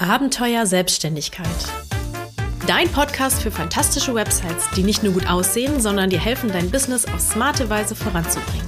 Abenteuer 0.00 0.64
Selbstständigkeit. 0.64 1.46
Dein 2.66 2.88
Podcast 2.88 3.42
für 3.42 3.50
fantastische 3.50 4.14
Websites, 4.14 4.70
die 4.74 4.82
nicht 4.82 5.02
nur 5.02 5.12
gut 5.12 5.28
aussehen, 5.28 5.78
sondern 5.78 6.08
dir 6.08 6.18
helfen, 6.18 6.50
dein 6.50 6.70
Business 6.70 7.04
auf 7.04 7.20
smarte 7.20 7.68
Weise 7.68 7.94
voranzubringen. 7.94 8.66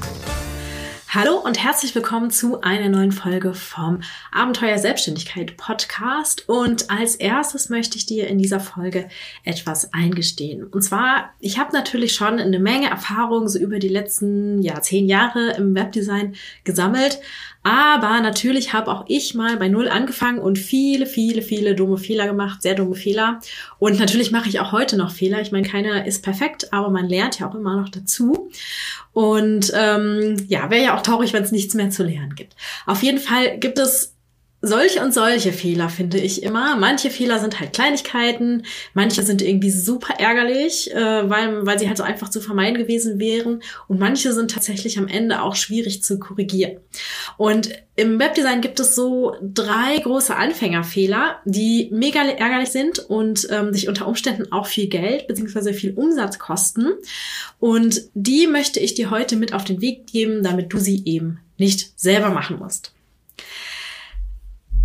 Hallo 1.15 1.37
und 1.37 1.63
herzlich 1.63 1.95
willkommen 1.95 2.31
zu 2.31 2.63
einer 2.63 2.89
neuen 2.89 3.13
Folge 3.13 3.53
vom 3.53 4.01
Abenteuer 4.31 4.79
Selbstständigkeit 4.79 5.59
Podcast. 5.59 6.49
Und 6.49 6.91
als 6.91 7.17
erstes 7.17 7.69
möchte 7.69 7.99
ich 7.99 8.07
dir 8.07 8.29
in 8.29 8.39
dieser 8.39 8.61
Folge 8.61 9.09
etwas 9.45 9.93
eingestehen. 9.93 10.65
Und 10.65 10.81
zwar, 10.81 11.35
ich 11.39 11.59
habe 11.59 11.73
natürlich 11.75 12.15
schon 12.15 12.39
eine 12.39 12.59
Menge 12.59 12.89
Erfahrung 12.89 13.47
so 13.49 13.59
über 13.59 13.79
die 13.79 13.89
letzten 13.89 14.63
ja, 14.63 14.81
zehn 14.81 15.07
Jahre 15.07 15.53
im 15.53 15.75
Webdesign 15.75 16.35
gesammelt. 16.65 17.21
Aber 17.63 18.21
natürlich 18.21 18.73
habe 18.73 18.91
auch 18.91 19.05
ich 19.07 19.35
mal 19.35 19.57
bei 19.57 19.69
Null 19.69 19.89
angefangen 19.89 20.41
und 20.41 20.59
viele, 20.59 21.07
viele, 21.07 21.43
viele 21.43 21.75
dumme 21.75 21.97
Fehler 21.97 22.27
gemacht, 22.27 22.63
sehr 22.63 22.75
dumme 22.75 22.97
Fehler. 22.97 23.41
Und 23.79 23.99
natürlich 23.99 24.33
mache 24.33 24.49
ich 24.49 24.59
auch 24.59 24.73
heute 24.73 24.97
noch 24.97 25.13
Fehler. 25.13 25.41
Ich 25.41 25.53
meine, 25.53 25.69
keiner 25.69 26.05
ist 26.07 26.25
perfekt, 26.25 26.73
aber 26.73 26.91
man 26.91 27.09
lernt 27.09 27.39
ja 27.39 27.49
auch 27.49 27.55
immer 27.55 27.81
noch 27.81 27.89
dazu. 27.89 28.51
Und 29.13 29.73
ähm, 29.77 30.45
ja, 30.49 30.71
wäre 30.71 30.85
ja 30.85 30.97
auch 30.97 31.03
traurig, 31.03 31.33
wenn 31.33 31.45
es 31.45 31.53
nichts 31.53 31.75
mehr 31.75 31.91
zu 31.91 32.03
lernen 32.03 32.35
gibt. 32.35 32.57
Auf 32.87 33.03
jeden 33.03 33.19
Fall 33.19 33.59
gibt 33.59 33.79
es 33.79 34.12
solche 34.63 35.03
und 35.03 35.13
solche 35.13 35.53
Fehler 35.53 35.89
finde 35.89 36.19
ich 36.19 36.45
immer. 36.45 36.77
Manche 36.77 37.11
Fehler 37.11 37.41
sind 37.41 37.59
halt 37.59 37.73
Kleinigkeiten, 37.73 38.65
manche 38.95 39.25
sind 39.25 39.43
irgendwie 39.43 39.71
super 39.71 40.15
ärgerlich, 40.19 40.93
äh, 40.95 41.29
weil, 41.29 41.67
weil 41.67 41.79
sie 41.81 41.89
halt 41.89 41.99
so 41.99 42.05
einfach 42.05 42.31
zu 42.31 42.41
vermeiden 42.41 42.79
gewesen 42.79 43.19
wären. 43.19 43.63
Und 43.89 43.99
manche 43.99 44.33
sind 44.33 44.53
tatsächlich 44.53 44.99
am 44.99 45.09
Ende 45.09 45.43
auch 45.43 45.57
schwierig 45.57 46.05
zu 46.05 46.21
korrigieren. 46.21 46.79
Und 47.37 47.71
im 47.97 48.19
Webdesign 48.21 48.61
gibt 48.61 48.79
es 48.79 48.95
so 48.95 49.37
drei 49.43 49.99
große 49.99 50.35
Anfängerfehler, 50.35 51.41
die 51.45 51.89
mega 51.93 52.23
ärgerlich 52.23 52.71
sind 52.71 53.01
und 53.01 53.49
ähm, 53.51 53.75
sich 53.75 53.89
unter 53.89 54.07
Umständen 54.07 54.51
auch 54.53 54.67
viel 54.67 54.89
Geld 54.89 55.27
bzw. 55.27 55.73
viel 55.73 55.93
Umsatz 55.95 56.39
kosten. 56.39 56.87
Und 57.59 58.03
die 58.15 58.47
möchte 58.47 58.79
ich 58.79 58.95
dir 58.95 59.11
heute 59.11 59.37
mit 59.37 59.53
auf 59.53 59.65
den 59.65 59.81
Weg 59.81 60.07
geben, 60.07 60.43
damit 60.43 60.73
du 60.73 60.79
sie 60.79 61.03
eben 61.05 61.41
nicht 61.59 61.99
selber 62.01 62.31
machen 62.31 62.59
musst. 62.61 62.93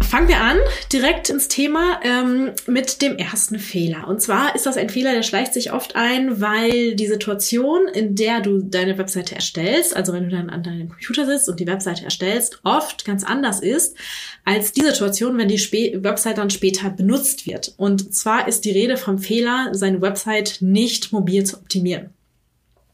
Fangen 0.04 0.30
wir 0.30 0.40
an, 0.40 0.58
direkt 0.94 1.30
ins 1.30 1.48
Thema 1.48 2.00
ähm, 2.02 2.52
mit 2.66 3.02
dem 3.02 3.18
ersten 3.18 3.60
Fehler. 3.60 4.08
Und 4.08 4.22
zwar 4.22 4.56
ist 4.56 4.66
das 4.66 4.78
ein 4.78 4.90
Fehler, 4.90 5.14
der 5.14 5.24
schleicht 5.24 5.54
sich 5.54 5.74
oft 5.74 5.96
ein, 5.96 6.40
weil 6.40 6.96
die 6.96 7.08
Situation, 7.08 7.88
in 7.94 8.16
der 8.16 8.40
du 8.40 8.62
deine 8.62 8.98
Webseite 8.98 9.36
erstellst, 9.36 9.96
also 9.96 10.14
wenn 10.14 10.30
du 10.30 10.36
dann 10.36 10.50
an 10.50 10.64
deinem 10.64 10.88
Computer 10.88 11.26
sitzt 11.26 11.50
und 11.50 11.60
die 11.60 11.68
Webseite 11.68 12.06
erstellst, 12.06 12.60
oft 12.64 13.04
ganz 13.04 13.24
anders 13.24 13.60
ist 13.60 13.98
als 14.46 14.72
die 14.72 14.82
Situation, 14.82 15.38
wenn 15.38 15.50
die 15.50 15.56
Sp 15.60 16.00
Website 16.02 16.38
dann 16.38 16.50
später 16.50 16.90
benutzt 16.90 17.46
wird. 17.46 17.74
Und 17.76 18.16
zwar 18.16 18.48
ist 18.48 18.64
die 18.64 18.72
Rede 18.72 18.96
vom 18.96 19.20
Fehler, 19.20 19.70
seine 19.74 20.02
Website 20.02 20.58
nicht 20.62 21.12
mobil 21.12 21.44
zu 21.44 21.58
optimieren. 21.58 22.17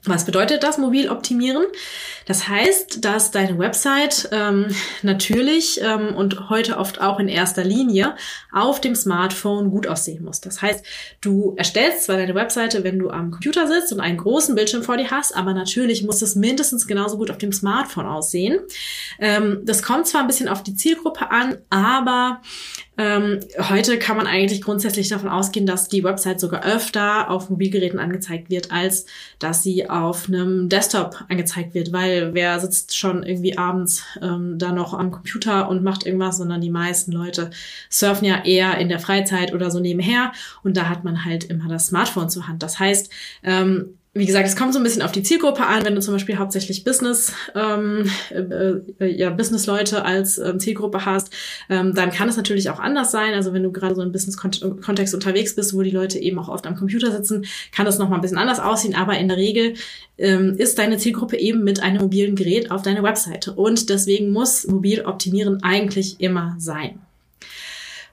Was 0.06 0.26
bedeutet 0.26 0.64
das, 0.64 0.78
mobil 0.78 1.10
optimieren? 1.10 1.64
Das 2.26 2.50
heißt, 2.50 3.06
dass 3.06 3.32
deine 3.32 3.58
Website 3.58 4.28
ähm, 4.34 4.68
natürlich 5.02 5.80
ähm, 5.82 6.14
und 6.14 6.50
heute 6.50 6.78
oft 6.78 7.00
auch 7.00 7.20
in 7.20 7.30
erster 7.30 7.64
Linie 7.64 8.16
auf 8.52 8.82
dem 8.82 8.96
Smartphone 8.96 9.72
gut 9.72 9.88
aussehen 9.88 10.26
muss. 10.26 10.42
Das 10.42 10.62
heißt, 10.62 10.86
du 11.22 11.54
erstellst 11.58 12.04
zwar 12.04 12.18
deine 12.18 12.36
Webseite, 12.36 12.84
wenn 12.84 13.00
du 13.00 13.12
am 13.12 13.32
Computer 13.32 13.66
sitzt 13.66 13.94
und 13.94 14.02
einen 14.02 14.18
großen 14.18 14.56
Bildschirm 14.56 14.84
vor 14.84 14.98
dir 14.98 15.10
hast, 15.10 15.34
aber 15.38 15.54
natürlich 15.54 16.04
muss 16.04 16.22
es 16.22 16.36
mindestens 16.36 16.86
genauso 16.86 17.18
gut 17.18 17.32
auf 17.32 17.38
dem 17.38 17.54
Smartphone 17.54 18.06
aussehen. 18.06 18.60
Ähm, 19.20 19.62
das 19.64 19.84
kommt 19.84 20.08
zwar 20.08 20.20
ein 20.20 20.28
bisschen 20.28 20.50
auf 20.50 20.64
die 20.64 20.76
Zielgruppe 20.76 21.32
an, 21.32 21.60
aber 21.70 22.42
ähm, 22.96 23.40
heute 23.58 23.98
kann 23.98 24.18
man 24.18 24.28
eigentlich 24.28 24.62
grundsätzlich 24.62 25.10
davon 25.10 25.30
ausgehen, 25.30 25.66
dass 25.66 25.88
die 25.88 26.04
Website 26.04 26.40
sogar 26.40 26.64
öfter 26.64 27.32
auf 27.32 27.50
Mobilgeräten 27.50 28.00
angezeigt 28.00 28.52
wird, 28.52 28.72
als 28.72 29.06
dass 29.40 29.64
sie 29.64 29.90
auf 29.90 30.28
einem 30.28 30.70
Desktop 30.70 31.26
angezeigt 31.28 31.74
wird, 31.74 31.92
weil 31.92 32.36
wer 32.36 32.60
sitzt 32.60 32.96
schon 32.96 33.24
irgendwie 33.24 33.58
abends 33.58 34.04
ähm, 34.22 34.60
da 34.60 34.72
noch 34.72 34.94
am 34.94 35.10
Computer 35.10 35.70
und 35.70 35.84
macht 35.84 36.06
irgendwas, 36.06 36.38
sondern 36.38 36.62
die 36.62 36.70
meisten 36.70 37.12
Leute 37.12 37.50
surfen 37.90 38.28
ja 38.28 38.44
eher 38.46 38.78
in 38.78 38.90
der 38.90 39.00
Freizeit 39.00 39.54
oder 39.54 39.72
so 39.72 39.80
nebenher 39.80 40.32
und 40.62 40.78
da 40.78 40.88
hat 40.88 41.04
man 41.04 41.26
halt 41.26 41.46
immer 41.46 41.68
das 41.68 41.88
Smartphone 41.88 42.30
zur 42.30 42.48
Hand. 42.48 42.62
Das 42.62 42.78
heißt, 42.78 43.12
ähm, 43.44 43.98
wie 44.16 44.28
gesagt, 44.28 44.48
es 44.48 44.56
kommt 44.56 44.74
so 44.74 44.80
ein 44.80 44.84
bisschen 44.84 45.02
auf 45.02 45.12
die 45.12 45.24
Zielgruppe 45.24 45.66
an. 45.66 45.84
Wenn 45.86 45.96
du 45.96 46.02
zum 46.02 46.14
Beispiel 46.14 46.38
hauptsächlich 46.38 46.84
Business, 46.84 47.34
ähm, 47.56 48.10
äh, 48.30 49.04
äh, 49.04 49.18
ja, 49.18 49.32
Business-Leute 49.32 50.06
als 50.06 50.38
ähm, 50.38 50.60
Zielgruppe 50.60 51.04
hast, 51.06 51.34
ähm, 51.68 51.96
dann 51.96 52.12
kann 52.12 52.30
es 52.30 52.38
natürlich 52.38 52.70
auch 52.70 52.80
anders 52.80 53.12
sein. 53.12 53.34
Also 53.34 53.54
wenn 53.54 53.64
du 53.64 53.72
gerade 53.72 53.96
so 53.96 54.04
im 54.04 54.12
Business-Kontext 54.12 55.16
unterwegs 55.16 55.56
bist, 55.56 55.74
wo 55.74 55.82
die 55.82 55.90
Leute 55.90 56.20
eben 56.20 56.38
auch 56.38 56.50
oft 56.50 56.68
am 56.68 56.76
Computer 56.76 57.12
sitzen, 57.12 57.46
kann 57.72 57.88
das 57.88 57.98
nochmal 57.98 58.20
ein 58.20 58.22
bisschen 58.22 58.38
anders 58.38 58.60
aussehen. 58.60 58.94
Aber 58.94 59.18
in 59.18 59.30
der 59.30 59.38
Regel 59.38 59.74
ähm, 60.20 60.56
ist 60.58 60.78
deine 60.78 60.98
Zielgruppe 60.98 61.38
eben 61.38 61.64
mit 61.64 61.82
einem 61.82 62.02
mobilen 62.02 62.36
Gerät 62.36 62.70
auf 62.70 62.84
deiner 62.84 63.02
Webseite. 63.02 63.54
Und 63.54 63.90
deswegen 63.90 64.32
muss 64.32 64.68
mobil 64.68 65.02
optimieren 65.02 65.64
eigentlich 65.64 66.20
immer 66.20 66.56
sein. 66.60 67.03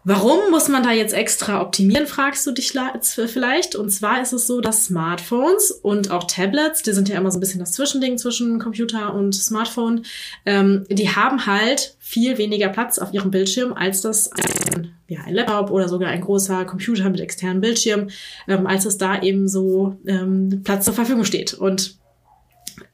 Warum 0.02 0.50
muss 0.50 0.68
man 0.68 0.82
da 0.82 0.92
jetzt 0.92 1.12
extra 1.12 1.60
optimieren, 1.60 2.06
fragst 2.06 2.46
du 2.46 2.52
dich 2.52 2.72
vielleicht. 2.72 3.76
Und 3.76 3.90
zwar 3.90 4.22
ist 4.22 4.32
es 4.32 4.46
so, 4.46 4.60
dass 4.60 4.86
Smartphones 4.86 5.70
und 5.70 6.10
auch 6.10 6.24
Tablets, 6.24 6.82
die 6.82 6.92
sind 6.92 7.08
ja 7.10 7.18
immer 7.18 7.30
so 7.30 7.36
ein 7.36 7.40
bisschen 7.40 7.60
das 7.60 7.72
Zwischending 7.72 8.16
zwischen 8.16 8.58
Computer 8.58 9.14
und 9.14 9.34
Smartphone, 9.34 10.06
ähm, 10.46 10.86
die 10.88 11.10
haben 11.10 11.44
halt 11.44 11.96
viel 11.98 12.38
weniger 12.38 12.70
Platz 12.70 12.98
auf 12.98 13.12
ihrem 13.12 13.30
Bildschirm, 13.30 13.74
als 13.74 14.00
das 14.00 14.32
ein, 14.32 14.94
ja, 15.06 15.20
ein 15.26 15.34
Laptop 15.34 15.70
oder 15.70 15.88
sogar 15.88 16.08
ein 16.08 16.22
großer 16.22 16.64
Computer 16.64 17.10
mit 17.10 17.20
externen 17.20 17.60
Bildschirm, 17.60 18.08
ähm, 18.48 18.66
als 18.66 18.86
es 18.86 18.96
da 18.96 19.20
eben 19.20 19.48
so 19.48 19.98
ähm, 20.06 20.62
Platz 20.64 20.86
zur 20.86 20.94
Verfügung 20.94 21.24
steht. 21.24 21.52
Und 21.52 21.99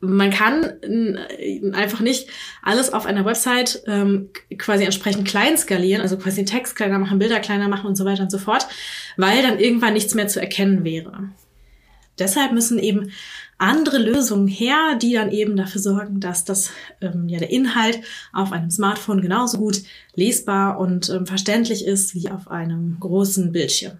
man 0.01 0.31
kann 0.31 0.65
äh, 0.83 1.73
einfach 1.73 2.01
nicht 2.01 2.29
alles 2.63 2.93
auf 2.93 3.07
einer 3.07 3.25
Website 3.25 3.83
ähm, 3.87 4.31
quasi 4.59 4.85
entsprechend 4.85 5.27
klein 5.27 5.57
skalieren, 5.57 6.03
also 6.03 6.17
quasi 6.17 6.37
den 6.37 6.47
Text 6.47 6.77
kleiner 6.77 6.99
machen, 6.99 7.19
Bilder 7.19 7.41
kleiner 7.41 7.69
machen 7.69 7.87
und 7.87 7.97
so 7.97 8.05
weiter 8.05 8.23
und 8.23 8.31
so 8.31 8.39
fort, 8.39 8.67
weil 9.17 9.43
dann 9.43 9.59
irgendwann 9.59 9.95
nichts 9.95 10.15
mehr 10.15 10.29
zu 10.29 10.41
erkennen 10.41 10.85
wäre. 10.85 11.31
Deshalb 12.19 12.53
müssen 12.53 12.79
eben 12.79 13.11
andere 13.59 13.99
Lösungen 13.99 14.49
her, 14.49 14.97
die 15.01 15.15
dann 15.15 15.31
eben 15.31 15.57
dafür 15.57 15.81
sorgen, 15.81 16.21
dass 16.21 16.45
das 16.45 16.71
ähm, 17.01 17.29
ja 17.29 17.39
der 17.39 17.51
Inhalt 17.51 18.01
auf 18.33 18.53
einem 18.53 18.71
Smartphone 18.71 19.21
genauso 19.21 19.59
gut 19.59 19.83
lesbar 20.15 20.79
und 20.79 21.09
ähm, 21.11 21.27
verständlich 21.27 21.85
ist 21.87 22.15
wie 22.15 22.31
auf 22.31 22.49
einem 22.49 22.99
großen 23.01 23.53
Bildschirm. 23.53 23.99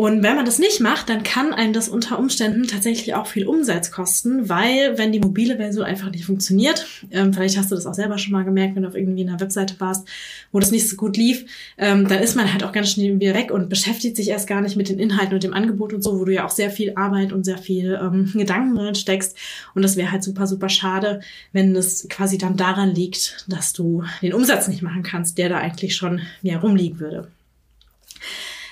Und 0.00 0.22
wenn 0.22 0.34
man 0.34 0.46
das 0.46 0.58
nicht 0.58 0.80
macht, 0.80 1.10
dann 1.10 1.24
kann 1.24 1.52
einem 1.52 1.74
das 1.74 1.90
unter 1.90 2.18
Umständen 2.18 2.66
tatsächlich 2.66 3.14
auch 3.14 3.26
viel 3.26 3.46
Umsatz 3.46 3.90
kosten, 3.90 4.48
weil 4.48 4.96
wenn 4.96 5.12
die 5.12 5.20
mobile 5.20 5.58
Version 5.58 5.84
einfach 5.84 6.10
nicht 6.10 6.24
funktioniert, 6.24 6.86
ähm, 7.10 7.34
vielleicht 7.34 7.58
hast 7.58 7.70
du 7.70 7.74
das 7.74 7.84
auch 7.84 7.92
selber 7.92 8.16
schon 8.16 8.32
mal 8.32 8.46
gemerkt, 8.46 8.76
wenn 8.76 8.84
du 8.84 8.88
auf 8.88 8.94
irgendwie 8.94 9.28
einer 9.28 9.38
Webseite 9.40 9.74
warst, 9.78 10.08
wo 10.52 10.58
das 10.58 10.70
nicht 10.70 10.88
so 10.88 10.96
gut 10.96 11.18
lief, 11.18 11.44
ähm, 11.76 12.08
dann 12.08 12.22
ist 12.22 12.34
man 12.34 12.50
halt 12.50 12.64
auch 12.64 12.72
ganz 12.72 12.92
schnell 12.92 13.20
wieder 13.20 13.34
weg 13.34 13.50
und 13.50 13.68
beschäftigt 13.68 14.16
sich 14.16 14.28
erst 14.28 14.48
gar 14.48 14.62
nicht 14.62 14.74
mit 14.74 14.88
den 14.88 14.98
Inhalten 14.98 15.34
und 15.34 15.44
dem 15.44 15.52
Angebot 15.52 15.92
und 15.92 16.02
so, 16.02 16.18
wo 16.18 16.24
du 16.24 16.32
ja 16.32 16.46
auch 16.46 16.50
sehr 16.50 16.70
viel 16.70 16.94
Arbeit 16.96 17.34
und 17.34 17.44
sehr 17.44 17.58
viel 17.58 18.00
ähm, 18.02 18.30
Gedanken 18.34 18.76
drin 18.76 18.94
steckst. 18.94 19.36
Und 19.74 19.82
das 19.82 19.98
wäre 19.98 20.10
halt 20.10 20.24
super, 20.24 20.46
super 20.46 20.70
schade, 20.70 21.20
wenn 21.52 21.76
es 21.76 22.08
quasi 22.08 22.38
dann 22.38 22.56
daran 22.56 22.94
liegt, 22.94 23.44
dass 23.48 23.74
du 23.74 24.04
den 24.22 24.32
Umsatz 24.32 24.66
nicht 24.66 24.80
machen 24.80 25.02
kannst, 25.02 25.36
der 25.36 25.50
da 25.50 25.58
eigentlich 25.58 25.94
schon 25.94 26.22
mehr 26.40 26.60
rumliegen 26.60 27.00
würde. 27.00 27.28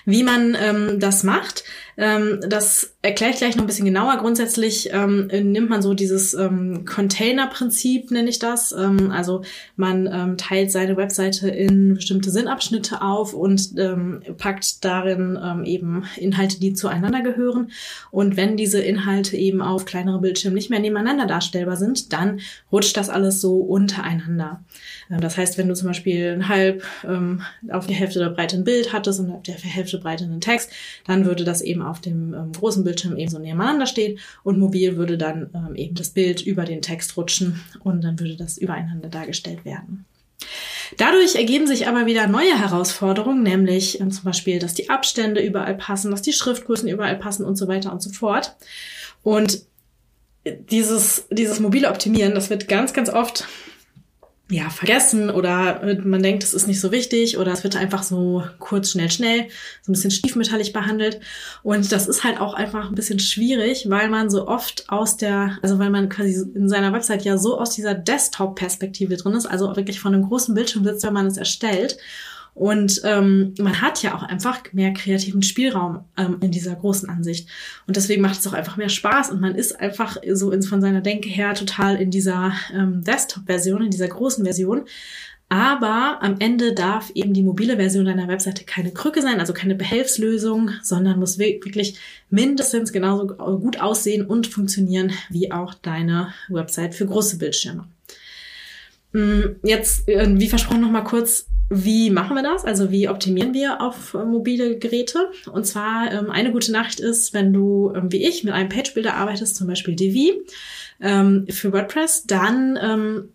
Wie 0.08 0.22
man 0.22 0.56
ähm, 0.58 1.00
das 1.00 1.22
macht, 1.22 1.64
ähm, 1.98 2.40
das 2.40 2.96
erkläre 3.00 3.30
ich 3.30 3.38
gleich 3.38 3.54
noch 3.54 3.62
ein 3.62 3.68
bisschen 3.68 3.84
genauer. 3.84 4.16
Grundsätzlich 4.16 4.90
ähm, 4.92 5.28
nimmt 5.28 5.70
man 5.70 5.82
so 5.82 5.94
dieses 5.94 6.34
ähm, 6.34 6.84
Container-Prinzip, 6.84 8.10
nenne 8.10 8.28
ich 8.28 8.40
das. 8.40 8.72
Ähm, 8.72 9.12
also 9.12 9.42
man 9.76 10.08
ähm, 10.12 10.36
teilt 10.36 10.72
seine 10.72 10.96
Webseite 10.96 11.48
in 11.48 11.94
bestimmte 11.94 12.30
Sinnabschnitte 12.30 13.00
auf 13.00 13.34
und 13.34 13.78
ähm, 13.78 14.22
packt 14.36 14.84
darin 14.84 15.38
ähm, 15.40 15.64
eben 15.64 16.04
Inhalte, 16.16 16.58
die 16.58 16.72
zueinander 16.72 17.22
gehören. 17.22 17.70
Und 18.10 18.36
wenn 18.36 18.56
diese 18.56 18.80
Inhalte 18.80 19.36
eben 19.36 19.62
auf 19.62 19.84
kleinere 19.84 20.20
Bildschirme 20.20 20.56
nicht 20.56 20.70
mehr 20.70 20.80
nebeneinander 20.80 21.26
darstellbar 21.26 21.76
sind, 21.76 22.12
dann 22.12 22.40
rutscht 22.72 22.96
das 22.96 23.10
alles 23.10 23.40
so 23.40 23.58
untereinander. 23.58 24.64
Ähm, 25.08 25.20
das 25.20 25.36
heißt, 25.36 25.56
wenn 25.56 25.68
du 25.68 25.74
zum 25.74 25.86
Beispiel 25.86 26.32
ein 26.32 26.48
halb 26.48 26.82
ähm, 27.06 27.42
auf 27.70 27.86
die 27.86 27.94
Hälfte 27.94 28.18
der 28.18 28.30
Breite 28.30 28.56
ein 28.56 28.64
Bild 28.64 28.92
hattest 28.92 29.20
und 29.20 29.30
auf 29.30 29.42
der 29.44 29.54
Hälfte 29.54 29.98
Breite 29.98 30.24
einen 30.24 30.40
Text, 30.40 30.72
dann 31.06 31.26
würde 31.26 31.44
das 31.44 31.62
eben 31.62 31.82
auf 31.82 32.00
dem 32.00 32.34
ähm, 32.34 32.50
großen 32.50 32.87
Bildschirm 32.88 33.16
eben 33.16 33.30
so 33.30 33.38
nebeneinander 33.38 33.86
stehen 33.86 34.18
und 34.42 34.58
mobil 34.58 34.96
würde 34.96 35.18
dann 35.18 35.50
ähm, 35.54 35.74
eben 35.74 35.94
das 35.94 36.10
Bild 36.10 36.40
über 36.40 36.64
den 36.64 36.80
Text 36.80 37.16
rutschen 37.16 37.60
und 37.84 38.02
dann 38.02 38.18
würde 38.18 38.36
das 38.36 38.56
übereinander 38.56 39.08
dargestellt 39.08 39.64
werden. 39.64 40.06
Dadurch 40.96 41.34
ergeben 41.34 41.66
sich 41.66 41.86
aber 41.86 42.06
wieder 42.06 42.26
neue 42.26 42.58
Herausforderungen, 42.58 43.42
nämlich 43.42 44.00
äh, 44.00 44.08
zum 44.08 44.24
Beispiel, 44.24 44.58
dass 44.58 44.74
die 44.74 44.88
Abstände 44.88 45.42
überall 45.42 45.76
passen, 45.76 46.10
dass 46.10 46.22
die 46.22 46.32
Schriftgrößen 46.32 46.88
überall 46.88 47.16
passen 47.16 47.44
und 47.44 47.56
so 47.56 47.68
weiter 47.68 47.92
und 47.92 48.02
so 48.02 48.10
fort. 48.10 48.56
Und 49.22 49.62
dieses, 50.46 51.26
dieses 51.30 51.60
mobile 51.60 51.90
Optimieren, 51.90 52.34
das 52.34 52.48
wird 52.48 52.68
ganz, 52.68 52.92
ganz 52.92 53.10
oft 53.10 53.46
ja, 54.50 54.70
vergessen 54.70 55.28
oder 55.28 55.96
man 56.04 56.22
denkt, 56.22 56.42
es 56.42 56.54
ist 56.54 56.66
nicht 56.66 56.80
so 56.80 56.90
wichtig 56.90 57.36
oder 57.36 57.52
es 57.52 57.64
wird 57.64 57.76
einfach 57.76 58.02
so 58.02 58.42
kurz, 58.58 58.90
schnell, 58.90 59.10
schnell, 59.10 59.48
so 59.82 59.90
ein 59.90 59.94
bisschen 59.94 60.10
stiefmütterlich 60.10 60.72
behandelt. 60.72 61.20
Und 61.62 61.92
das 61.92 62.08
ist 62.08 62.24
halt 62.24 62.40
auch 62.40 62.54
einfach 62.54 62.88
ein 62.88 62.94
bisschen 62.94 63.18
schwierig, 63.18 63.90
weil 63.90 64.08
man 64.08 64.30
so 64.30 64.48
oft 64.48 64.88
aus 64.88 65.18
der, 65.18 65.58
also 65.60 65.78
weil 65.78 65.90
man 65.90 66.08
quasi 66.08 66.50
in 66.54 66.68
seiner 66.68 66.94
Website 66.94 67.24
ja 67.24 67.36
so 67.36 67.58
aus 67.60 67.70
dieser 67.70 67.92
Desktop-Perspektive 67.94 69.16
drin 69.16 69.34
ist, 69.34 69.44
also 69.44 69.76
wirklich 69.76 70.00
von 70.00 70.14
einem 70.14 70.26
großen 70.26 70.54
Bildschirm 70.54 70.84
sitzt, 70.84 71.04
wenn 71.04 71.12
man 71.12 71.26
es 71.26 71.36
erstellt. 71.36 71.98
Und 72.58 73.02
ähm, 73.04 73.54
man 73.60 73.80
hat 73.80 74.02
ja 74.02 74.16
auch 74.16 74.24
einfach 74.24 74.60
mehr 74.72 74.92
kreativen 74.92 75.44
Spielraum 75.44 76.00
ähm, 76.16 76.38
in 76.40 76.50
dieser 76.50 76.74
großen 76.74 77.08
Ansicht. 77.08 77.48
Und 77.86 77.96
deswegen 77.96 78.20
macht 78.20 78.40
es 78.40 78.48
auch 78.48 78.52
einfach 78.52 78.76
mehr 78.76 78.88
Spaß 78.88 79.30
und 79.30 79.40
man 79.40 79.54
ist 79.54 79.78
einfach 79.78 80.16
so 80.32 80.50
ins, 80.50 80.66
von 80.66 80.80
seiner 80.80 81.00
Denke 81.00 81.28
her 81.28 81.54
total 81.54 82.00
in 82.00 82.10
dieser 82.10 82.52
ähm, 82.74 83.04
Desktop-Version, 83.04 83.84
in 83.84 83.90
dieser 83.92 84.08
großen 84.08 84.44
Version. 84.44 84.86
Aber 85.48 86.18
am 86.20 86.40
Ende 86.40 86.74
darf 86.74 87.12
eben 87.14 87.32
die 87.32 87.44
mobile 87.44 87.76
Version 87.76 88.06
deiner 88.06 88.26
Webseite 88.26 88.64
keine 88.64 88.90
Krücke 88.90 89.22
sein, 89.22 89.38
also 89.38 89.52
keine 89.52 89.76
Behelfslösung, 89.76 90.72
sondern 90.82 91.20
muss 91.20 91.38
wirklich 91.38 91.96
mindestens 92.28 92.92
genauso 92.92 93.28
gut 93.28 93.80
aussehen 93.80 94.26
und 94.26 94.48
funktionieren 94.48 95.12
wie 95.30 95.52
auch 95.52 95.74
deine 95.74 96.34
Website 96.48 96.96
für 96.96 97.06
große 97.06 97.38
Bildschirme. 97.38 97.86
Hm, 99.12 99.60
jetzt, 99.62 100.08
äh, 100.08 100.26
wie 100.28 100.48
versprochen, 100.48 100.80
noch 100.80 100.90
mal 100.90 101.04
kurz 101.04 101.46
wie 101.70 102.10
machen 102.10 102.34
wir 102.34 102.42
das? 102.42 102.64
Also 102.64 102.90
wie 102.90 103.08
optimieren 103.08 103.52
wir 103.52 103.80
auf 103.80 104.14
äh, 104.14 104.24
mobile 104.24 104.78
Geräte? 104.78 105.30
Und 105.52 105.66
zwar 105.66 106.10
ähm, 106.10 106.30
eine 106.30 106.52
gute 106.52 106.72
Nachricht 106.72 107.00
ist, 107.00 107.34
wenn 107.34 107.52
du 107.52 107.92
ähm, 107.94 108.10
wie 108.10 108.26
ich 108.26 108.44
mit 108.44 108.54
einem 108.54 108.68
Page 108.68 108.94
Builder 108.94 109.14
arbeitest, 109.14 109.56
zum 109.56 109.66
Beispiel 109.66 109.94
Divi 109.94 110.32
ähm, 111.00 111.46
für 111.50 111.72
WordPress, 111.72 112.24
dann 112.26 113.28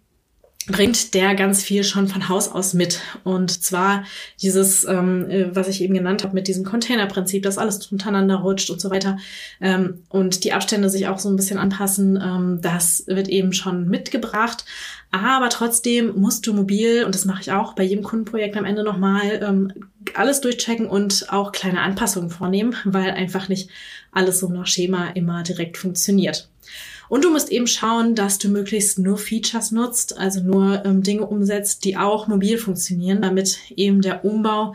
bringt 0.68 1.13
der 1.13 1.36
ganz 1.36 1.63
viel 1.63 1.83
schon 1.83 2.07
von 2.07 2.30
Haus 2.30 2.50
aus 2.50 2.74
mit. 2.74 3.01
Und 3.24 3.63
zwar 3.63 4.04
dieses, 4.42 4.86
ähm, 4.86 5.30
äh, 5.30 5.56
was 5.56 5.68
ich 5.68 5.81
eben 5.81 5.94
genannt 5.94 6.24
habe, 6.24 6.33
mit 6.33 6.48
diesem 6.48 6.63
Containerprinzip, 6.63 7.44
dass 7.44 7.57
alles 7.57 7.86
untereinander 7.92 8.38
rutscht 8.38 8.69
und 8.69 8.80
so 8.80 8.89
weiter. 8.89 9.18
Ähm, 9.60 10.04
und 10.10 10.44
die 10.44 10.54
Abstände 10.54 10.89
sich 10.89 11.07
auch 11.07 11.19
so 11.19 11.30
ein 11.30 11.36
bisschen 11.36 11.57
anpassen, 11.57 12.19
ähm, 12.21 12.60
das 12.62 13.04
wird 13.07 13.27
eben 13.27 13.54
schon 13.54 13.88
mitgebracht. 13.89 14.65
Aber 15.12 15.50
trotzdem 15.50 16.15
musst 16.15 16.48
du 16.48 16.54
mobil, 16.54 17.04
und 17.04 17.13
das 17.13 17.25
mache 17.25 17.42
ich 17.42 17.51
auch 17.51 17.74
bei 17.74 17.83
jedem 17.83 18.04
Kundenprojekt 18.04 18.57
am 18.57 18.65
Ende 18.65 18.83
nochmal, 18.83 19.42
ähm, 19.44 19.71
alles 20.15 20.42
durchchecken 20.42 20.88
und 20.88 21.31
auch 21.31 21.51
kleine 21.51 21.81
Anpassungen 21.81 22.30
vornehmen, 22.30 22.75
weil 22.83 23.12
einfach 23.12 23.48
nicht 23.48 23.69
alles 24.12 24.39
so 24.39 24.50
nach 24.50 24.68
Schema 24.68 25.10
immer 25.10 25.44
direkt 25.44 25.77
funktioniert. 25.77 26.50
Und 27.13 27.24
du 27.24 27.30
musst 27.30 27.51
eben 27.51 27.68
schauen, 27.68 28.15
dass 28.15 28.39
du 28.39 28.50
möglichst 28.50 28.98
nur 28.98 29.19
Features 29.19 29.69
nutzt, 29.69 30.18
also 30.18 30.42
nur 30.42 30.83
ähm, 30.83 31.04
Dinge 31.04 31.27
umsetzt, 31.27 31.86
die 31.86 31.95
auch 31.95 32.25
mobil 32.25 32.57
funktionieren, 32.57 33.21
damit 33.21 33.60
eben 33.75 34.01
der 34.01 34.25
Umbau 34.25 34.74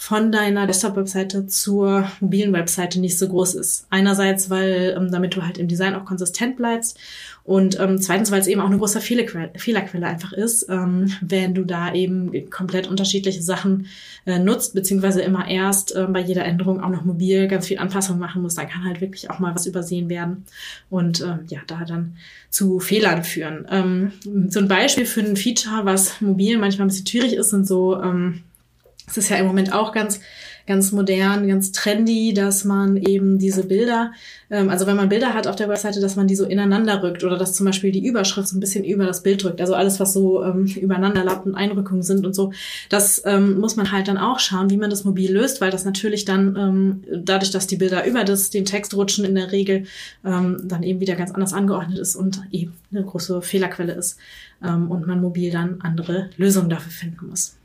von 0.00 0.32
deiner 0.32 0.66
Desktop-Webseite 0.66 1.46
zur 1.46 2.10
mobilen 2.20 2.54
Webseite 2.54 2.98
nicht 2.98 3.18
so 3.18 3.28
groß 3.28 3.54
ist. 3.56 3.86
Einerseits, 3.90 4.48
weil 4.48 4.94
ähm, 4.96 5.10
damit 5.10 5.36
du 5.36 5.42
halt 5.42 5.58
im 5.58 5.68
Design 5.68 5.94
auch 5.94 6.06
konsistent 6.06 6.56
bleibst 6.56 6.98
und 7.44 7.78
ähm, 7.78 8.00
zweitens, 8.00 8.30
weil 8.30 8.40
es 8.40 8.46
eben 8.46 8.62
auch 8.62 8.66
eine 8.68 8.78
große 8.78 9.02
Fehlerquelle, 9.02 9.50
Fehlerquelle 9.56 10.06
einfach 10.06 10.32
ist, 10.32 10.66
ähm, 10.70 11.12
wenn 11.20 11.54
du 11.54 11.64
da 11.64 11.92
eben 11.92 12.48
komplett 12.48 12.88
unterschiedliche 12.88 13.42
Sachen 13.42 13.88
äh, 14.24 14.38
nutzt, 14.38 14.72
beziehungsweise 14.72 15.20
immer 15.20 15.46
erst 15.46 15.94
äh, 15.94 16.06
bei 16.08 16.20
jeder 16.20 16.46
Änderung 16.46 16.82
auch 16.82 16.88
noch 16.88 17.04
mobil 17.04 17.46
ganz 17.46 17.66
viel 17.66 17.78
Anpassung 17.78 18.18
machen 18.18 18.40
musst, 18.40 18.56
dann 18.56 18.70
kann 18.70 18.86
halt 18.86 19.02
wirklich 19.02 19.28
auch 19.28 19.38
mal 19.38 19.54
was 19.54 19.66
übersehen 19.66 20.08
werden 20.08 20.46
und 20.88 21.20
ähm, 21.20 21.40
ja, 21.48 21.58
da 21.66 21.84
dann 21.84 22.16
zu 22.48 22.80
Fehlern 22.80 23.22
führen. 23.22 23.66
Ähm, 23.70 24.12
so 24.48 24.60
ein 24.60 24.68
Beispiel 24.68 25.04
für 25.04 25.20
ein 25.20 25.36
Feature, 25.36 25.84
was 25.84 26.22
mobil 26.22 26.56
manchmal 26.56 26.86
ein 26.86 26.88
bisschen 26.88 27.06
schwierig 27.06 27.34
ist, 27.34 27.50
sind 27.50 27.66
so, 27.66 28.02
ähm, 28.02 28.44
es 29.10 29.16
ist 29.16 29.28
ja 29.28 29.36
im 29.36 29.46
Moment 29.46 29.72
auch 29.72 29.92
ganz 29.92 30.20
ganz 30.70 30.92
modern, 30.92 31.48
ganz 31.48 31.72
trendy, 31.72 32.32
dass 32.32 32.64
man 32.64 32.96
eben 32.96 33.38
diese 33.38 33.66
Bilder, 33.66 34.12
ähm, 34.50 34.68
also 34.68 34.86
wenn 34.86 34.96
man 34.96 35.08
Bilder 35.08 35.34
hat 35.34 35.48
auf 35.48 35.56
der 35.56 35.68
Webseite, 35.68 36.00
dass 36.00 36.14
man 36.14 36.28
die 36.28 36.36
so 36.36 36.44
ineinander 36.44 37.02
rückt 37.02 37.24
oder 37.24 37.36
dass 37.36 37.54
zum 37.54 37.66
Beispiel 37.66 37.90
die 37.90 38.06
Überschrift 38.06 38.46
so 38.46 38.56
ein 38.56 38.60
bisschen 38.60 38.84
über 38.84 39.04
das 39.04 39.24
Bild 39.24 39.42
drückt. 39.42 39.60
Also 39.60 39.74
alles, 39.74 39.98
was 39.98 40.12
so 40.12 40.44
ähm, 40.44 40.66
übereinander 40.66 41.24
lappt 41.24 41.44
und 41.44 41.56
Einrückungen 41.56 42.04
sind 42.04 42.24
und 42.24 42.34
so. 42.34 42.52
Das 42.88 43.20
ähm, 43.26 43.58
muss 43.58 43.74
man 43.74 43.90
halt 43.90 44.06
dann 44.06 44.16
auch 44.16 44.38
schauen, 44.38 44.70
wie 44.70 44.76
man 44.76 44.90
das 44.90 45.04
mobil 45.04 45.32
löst, 45.32 45.60
weil 45.60 45.72
das 45.72 45.84
natürlich 45.84 46.24
dann 46.24 46.56
ähm, 46.56 47.04
dadurch, 47.24 47.50
dass 47.50 47.66
die 47.66 47.76
Bilder 47.76 48.06
über 48.06 48.22
das, 48.22 48.50
den 48.50 48.64
Text 48.64 48.94
rutschen 48.94 49.24
in 49.24 49.34
der 49.34 49.50
Regel, 49.50 49.86
ähm, 50.24 50.58
dann 50.64 50.84
eben 50.84 51.00
wieder 51.00 51.16
ganz 51.16 51.32
anders 51.32 51.52
angeordnet 51.52 51.98
ist 51.98 52.14
und 52.14 52.42
eben 52.52 52.74
eine 52.92 53.04
große 53.04 53.42
Fehlerquelle 53.42 53.94
ist 53.94 54.18
ähm, 54.62 54.90
und 54.90 55.06
man 55.06 55.20
mobil 55.20 55.50
dann 55.50 55.80
andere 55.80 56.30
Lösungen 56.36 56.70
dafür 56.70 56.92
finden 56.92 57.28
muss. 57.28 57.59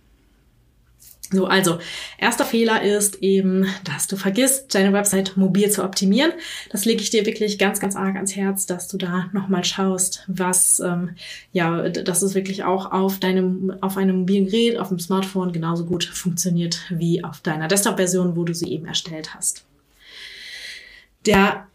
So, 1.31 1.47
also, 1.47 1.79
erster 2.19 2.45
Fehler 2.45 2.83
ist 2.83 3.23
eben, 3.23 3.65
dass 3.83 4.07
du 4.07 4.15
vergisst, 4.15 4.75
deine 4.75 4.93
Website 4.93 5.37
mobil 5.37 5.71
zu 5.71 5.83
optimieren. 5.83 6.31
Das 6.69 6.85
lege 6.85 7.01
ich 7.01 7.09
dir 7.09 7.25
wirklich 7.25 7.57
ganz, 7.57 7.79
ganz 7.79 7.95
arg 7.95 8.15
ans 8.15 8.35
Herz, 8.35 8.67
dass 8.67 8.87
du 8.87 8.97
da 8.97 9.29
nochmal 9.33 9.63
schaust, 9.63 10.23
was, 10.27 10.79
ähm, 10.79 11.15
ja, 11.51 11.89
dass 11.89 12.21
es 12.21 12.35
wirklich 12.35 12.63
auch 12.63 12.91
auf 12.91 13.19
deinem, 13.19 13.73
auf 13.81 13.97
einem 13.97 14.19
mobilen 14.19 14.45
Gerät, 14.45 14.77
auf 14.77 14.89
dem 14.89 14.99
Smartphone 14.99 15.51
genauso 15.51 15.85
gut 15.85 16.03
funktioniert 16.05 16.81
wie 16.89 17.23
auf 17.23 17.41
deiner 17.41 17.67
Desktop-Version, 17.67 18.35
wo 18.35 18.43
du 18.43 18.53
sie 18.53 18.71
eben 18.71 18.85
erstellt 18.85 19.33
hast. 19.33 19.65
Der 21.25 21.67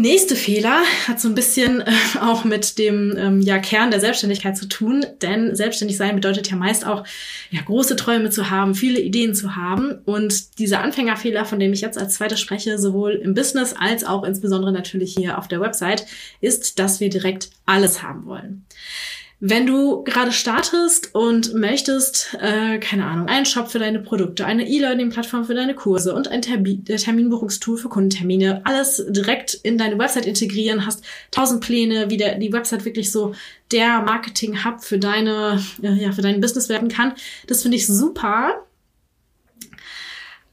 nächste 0.00 0.36
Fehler 0.36 0.82
hat 1.06 1.20
so 1.20 1.28
ein 1.28 1.34
bisschen 1.34 1.80
äh, 1.80 1.92
auch 2.20 2.44
mit 2.44 2.78
dem 2.78 3.14
ähm, 3.16 3.40
ja, 3.40 3.58
Kern 3.58 3.90
der 3.90 4.00
Selbstständigkeit 4.00 4.56
zu 4.56 4.66
tun, 4.66 5.04
denn 5.22 5.54
selbstständig 5.54 5.96
sein 5.96 6.14
bedeutet 6.14 6.50
ja 6.50 6.56
meist 6.56 6.86
auch 6.86 7.04
ja, 7.50 7.60
große 7.62 7.96
Träume 7.96 8.30
zu 8.30 8.50
haben, 8.50 8.74
viele 8.74 9.00
Ideen 9.00 9.34
zu 9.34 9.56
haben 9.56 9.98
und 10.04 10.58
dieser 10.58 10.80
Anfängerfehler, 10.82 11.44
von 11.44 11.58
dem 11.58 11.72
ich 11.72 11.80
jetzt 11.80 11.98
als 11.98 12.14
zweites 12.14 12.40
spreche, 12.40 12.78
sowohl 12.78 13.12
im 13.12 13.34
Business 13.34 13.74
als 13.78 14.04
auch 14.04 14.24
insbesondere 14.24 14.72
natürlich 14.72 15.14
hier 15.14 15.38
auf 15.38 15.48
der 15.48 15.60
Website, 15.60 16.06
ist, 16.40 16.78
dass 16.78 17.00
wir 17.00 17.10
direkt 17.10 17.50
alles 17.66 18.02
haben 18.02 18.26
wollen. 18.26 18.64
Wenn 19.40 19.66
du 19.66 20.02
gerade 20.02 20.32
startest 20.32 21.14
und 21.14 21.54
möchtest, 21.54 22.36
äh, 22.40 22.78
keine 22.80 23.04
Ahnung, 23.04 23.28
einen 23.28 23.46
Shop 23.46 23.70
für 23.70 23.78
deine 23.78 24.00
Produkte, 24.00 24.44
eine 24.44 24.68
E-Learning-Plattform 24.68 25.44
für 25.44 25.54
deine 25.54 25.76
Kurse 25.76 26.12
und 26.12 26.26
ein 26.26 26.42
Termin 26.42 26.84
äh, 26.88 26.96
Terminbuchungstool 26.96 27.78
für 27.78 27.88
Kundentermine, 27.88 28.62
alles 28.64 29.04
direkt 29.08 29.54
in 29.54 29.78
deine 29.78 29.96
Website 29.96 30.26
integrieren, 30.26 30.84
hast 30.84 31.04
tausend 31.30 31.60
Pläne, 31.60 32.10
wie 32.10 32.16
der, 32.16 32.34
die 32.34 32.52
Website 32.52 32.84
wirklich 32.84 33.12
so 33.12 33.32
der 33.70 34.00
Marketing-Hub 34.02 34.82
für 34.82 34.98
deine, 34.98 35.62
äh, 35.82 35.92
ja, 35.92 36.10
für 36.10 36.22
dein 36.22 36.40
Business 36.40 36.68
werden 36.68 36.88
kann, 36.88 37.12
das 37.46 37.62
finde 37.62 37.76
ich 37.76 37.86
super. 37.86 38.64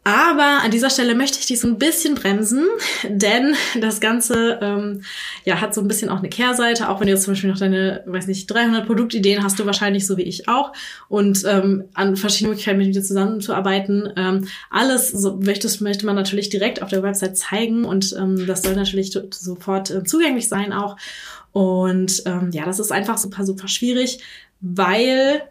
Aber 0.07 0.61
an 0.63 0.69
dieser 0.69 0.91
Stelle 0.91 1.15
möchte 1.15 1.39
ich 1.39 1.47
dich 1.47 1.59
so 1.59 1.67
ein 1.67 1.79
bisschen 1.79 2.13
bremsen, 2.13 2.67
denn 3.09 3.55
das 3.81 3.99
Ganze 3.99 4.59
ähm, 4.61 5.01
ja, 5.45 5.59
hat 5.59 5.73
so 5.73 5.81
ein 5.81 5.87
bisschen 5.87 6.09
auch 6.09 6.19
eine 6.19 6.29
Kehrseite. 6.29 6.89
Auch 6.89 6.99
wenn 6.99 7.07
du 7.07 7.13
jetzt 7.13 7.23
zum 7.23 7.33
Beispiel 7.33 7.49
noch 7.49 7.57
deine, 7.57 8.03
weiß 8.05 8.27
nicht, 8.27 8.45
300 8.45 8.85
Produktideen 8.85 9.43
hast 9.43 9.57
du 9.57 9.65
wahrscheinlich 9.65 10.05
so 10.05 10.15
wie 10.15 10.21
ich 10.21 10.47
auch 10.47 10.73
und 11.09 11.43
ähm, 11.47 11.85
an 11.95 12.17
verschiedenen 12.17 12.51
Möglichkeiten 12.51 12.77
mit 12.77 12.93
dir 12.93 13.01
zusammenzuarbeiten. 13.01 14.13
Ähm, 14.15 14.47
alles 14.69 15.09
so 15.09 15.37
möchtest, 15.37 15.81
möchte 15.81 16.05
man 16.05 16.15
natürlich 16.15 16.49
direkt 16.49 16.83
auf 16.83 16.89
der 16.89 17.01
Website 17.01 17.35
zeigen 17.35 17.83
und 17.83 18.15
ähm, 18.15 18.45
das 18.45 18.61
soll 18.61 18.75
natürlich 18.75 19.11
sofort 19.31 19.89
äh, 19.89 20.03
zugänglich 20.03 20.47
sein 20.47 20.71
auch. 20.71 20.97
Und 21.51 22.21
ähm, 22.27 22.51
ja, 22.51 22.63
das 22.65 22.77
ist 22.77 22.91
einfach 22.91 23.17
super, 23.17 23.43
super 23.43 23.67
schwierig, 23.67 24.19
weil 24.61 25.41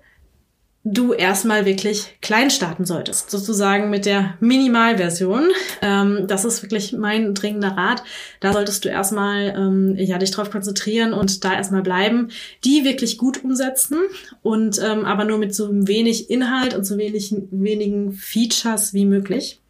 du 0.85 1.15
erstmal 1.15 1.65
wirklich 1.65 2.19
klein 2.21 2.51
starten 2.51 2.85
solltest, 2.85 3.31
sozusagen 3.31 3.89
mit 3.89 4.05
der 4.05 4.35
Minimalversion. 4.41 5.49
Ähm, 5.81 6.27
das 6.29 6.45
ist 6.45 6.63
wirklich 6.63 6.93
mein 6.93 7.35
dringender 7.35 7.77
Rat. 7.77 8.05
Da 8.41 8.53
solltest 8.53 8.85
du 8.85 8.91
erstmal 8.91 9.55
ähm, 9.57 9.97
ja 9.97 10.19
dich 10.19 10.31
drauf 10.31 10.51
konzentrieren 10.51 11.15
und 11.15 11.43
da 11.45 11.55
erstmal 11.55 11.83
bleiben, 11.83 12.29
die 12.65 12.85
wirklich 12.85 13.17
gut 13.17 13.43
umsetzen 13.43 13.99
und 14.43 14.79
ähm, 14.83 15.07
aber 15.07 15.25
nur 15.25 15.39
mit 15.39 15.55
so 15.55 15.69
wenig 15.73 16.29
Inhalt 16.29 16.75
und 16.75 16.85
so 16.85 16.99
wenig, 16.99 17.35
wenigen 17.51 18.13
Features 18.13 18.93
wie 18.93 19.07
möglich. 19.07 19.61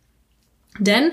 Denn 0.81 1.13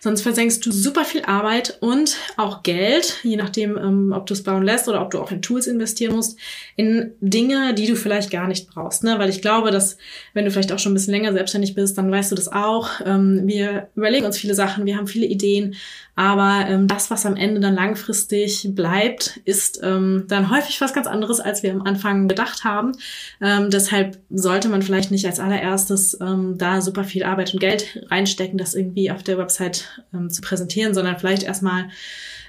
sonst 0.00 0.22
versenkst 0.22 0.64
du 0.64 0.72
super 0.72 1.04
viel 1.04 1.22
Arbeit 1.26 1.76
und 1.80 2.16
auch 2.38 2.62
Geld, 2.62 3.18
je 3.22 3.36
nachdem, 3.36 3.76
ähm, 3.76 4.12
ob 4.16 4.24
du 4.24 4.32
es 4.32 4.42
bauen 4.42 4.62
lässt 4.62 4.88
oder 4.88 5.02
ob 5.02 5.10
du 5.10 5.18
auch 5.18 5.30
in 5.30 5.42
Tools 5.42 5.66
investieren 5.66 6.14
musst, 6.14 6.38
in 6.76 7.12
Dinge, 7.20 7.74
die 7.74 7.86
du 7.86 7.94
vielleicht 7.94 8.30
gar 8.30 8.48
nicht 8.48 8.70
brauchst. 8.70 9.04
Ne? 9.04 9.18
Weil 9.18 9.28
ich 9.28 9.42
glaube, 9.42 9.70
dass 9.70 9.98
wenn 10.32 10.46
du 10.46 10.50
vielleicht 10.50 10.72
auch 10.72 10.78
schon 10.78 10.92
ein 10.92 10.94
bisschen 10.94 11.12
länger 11.12 11.34
selbstständig 11.34 11.74
bist, 11.74 11.98
dann 11.98 12.10
weißt 12.10 12.32
du 12.32 12.36
das 12.36 12.50
auch. 12.50 12.88
Ähm, 13.04 13.42
wir 13.44 13.88
überlegen 13.96 14.24
uns 14.24 14.38
viele 14.38 14.54
Sachen, 14.54 14.86
wir 14.86 14.96
haben 14.96 15.06
viele 15.06 15.26
Ideen, 15.26 15.74
aber 16.14 16.66
ähm, 16.68 16.88
das, 16.88 17.10
was 17.10 17.24
am 17.24 17.36
Ende 17.36 17.60
dann 17.60 17.74
langfristig 17.74 18.68
bleibt, 18.74 19.40
ist 19.44 19.80
ähm, 19.82 20.24
dann 20.28 20.50
häufig 20.50 20.80
was 20.80 20.92
ganz 20.92 21.06
anderes, 21.06 21.40
als 21.40 21.62
wir 21.62 21.72
am 21.72 21.82
Anfang 21.82 22.28
gedacht 22.28 22.64
haben. 22.64 22.92
Ähm, 23.40 23.70
deshalb 23.70 24.18
sollte 24.30 24.68
man 24.68 24.82
vielleicht 24.82 25.10
nicht 25.10 25.26
als 25.26 25.40
allererstes 25.40 26.18
ähm, 26.20 26.56
da 26.58 26.80
super 26.80 27.04
viel 27.04 27.24
Arbeit 27.24 27.54
und 27.54 27.60
Geld 27.60 28.04
reinstecken, 28.10 28.58
das 28.58 28.74
irgendwie 28.74 29.01
auf 29.10 29.22
der 29.22 29.38
Website 29.38 30.02
ähm, 30.14 30.30
zu 30.30 30.40
präsentieren, 30.40 30.94
sondern 30.94 31.18
vielleicht 31.18 31.42
erstmal 31.42 31.88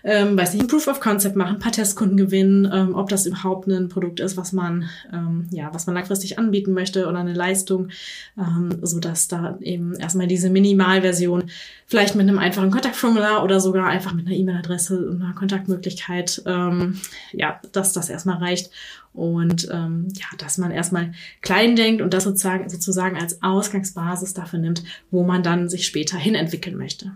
ähm, 0.03 0.37
weiß 0.37 0.53
nicht, 0.53 0.63
ein 0.63 0.67
Proof 0.67 0.87
of 0.87 0.99
Concept 0.99 1.35
machen, 1.35 1.55
ein 1.55 1.59
paar 1.59 1.71
Testkunden 1.71 2.17
gewinnen, 2.17 2.69
ähm, 2.71 2.93
ob 2.93 3.07
das 3.07 3.25
überhaupt 3.25 3.67
ein 3.67 3.87
Produkt 3.87 4.19
ist, 4.19 4.35
was 4.35 4.51
man, 4.51 4.89
ähm, 5.13 5.47
ja, 5.51 5.73
was 5.73 5.87
man 5.87 5.95
langfristig 5.95 6.37
anbieten 6.37 6.73
möchte 6.73 7.07
oder 7.07 7.19
eine 7.19 7.33
Leistung, 7.33 7.89
ähm, 8.37 8.79
so 8.81 8.99
dass 8.99 9.29
da 9.29 9.57
eben 9.61 9.95
erstmal 9.95 10.27
diese 10.27 10.49
Minimalversion 10.49 11.45
vielleicht 11.87 12.15
mit 12.15 12.27
einem 12.27 12.37
einfachen 12.37 12.71
Kontaktformular 12.71 13.43
oder 13.43 13.61
sogar 13.61 13.87
einfach 13.87 14.13
mit 14.13 14.27
einer 14.27 14.35
E-Mail-Adresse 14.35 15.07
und 15.09 15.21
einer 15.21 15.33
Kontaktmöglichkeit, 15.33 16.41
ähm, 16.45 16.99
ja, 17.31 17.61
dass 17.71 17.93
das 17.93 18.09
erstmal 18.09 18.37
reicht 18.37 18.71
und 19.13 19.69
ähm, 19.71 20.09
ja, 20.15 20.25
dass 20.37 20.57
man 20.57 20.71
erstmal 20.71 21.13
klein 21.41 21.77
denkt 21.77 22.01
und 22.01 22.13
das 22.13 22.25
sozusagen, 22.25 22.67
sozusagen 22.67 23.15
als 23.15 23.41
Ausgangsbasis 23.41 24.33
dafür 24.33 24.59
nimmt, 24.59 24.83
wo 25.11 25.23
man 25.23 25.43
dann 25.43 25.69
sich 25.69 25.85
später 25.85 26.17
hin 26.17 26.35
entwickeln 26.35 26.75
möchte. 26.75 27.13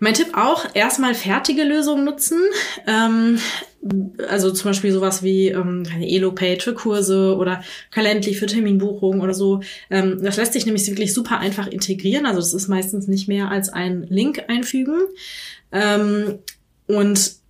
Mein 0.00 0.14
Tipp 0.14 0.28
auch, 0.34 0.66
erstmal 0.74 1.14
fertige 1.14 1.64
Lösungen 1.64 2.04
nutzen. 2.04 2.38
Ähm, 2.86 3.38
also 4.28 4.50
zum 4.50 4.70
Beispiel 4.70 4.92
sowas 4.92 5.22
wie 5.22 5.48
ähm, 5.48 5.84
eine 5.92 6.08
Elo-Page 6.08 6.62
für 6.62 6.74
Kurse 6.74 7.36
oder 7.36 7.62
Calendly 7.90 8.34
für 8.34 8.46
Terminbuchungen 8.46 9.20
oder 9.20 9.34
so. 9.34 9.60
Ähm, 9.90 10.18
das 10.22 10.36
lässt 10.36 10.54
sich 10.54 10.66
nämlich 10.66 10.86
wirklich 10.86 11.12
super 11.12 11.38
einfach 11.38 11.66
integrieren. 11.66 12.26
Also 12.26 12.40
das 12.40 12.54
ist 12.54 12.68
meistens 12.68 13.08
nicht 13.08 13.28
mehr 13.28 13.50
als 13.50 13.68
ein 13.68 14.06
Link 14.08 14.44
einfügen. 14.48 15.00
Ähm, 15.72 16.38
und 16.86 17.43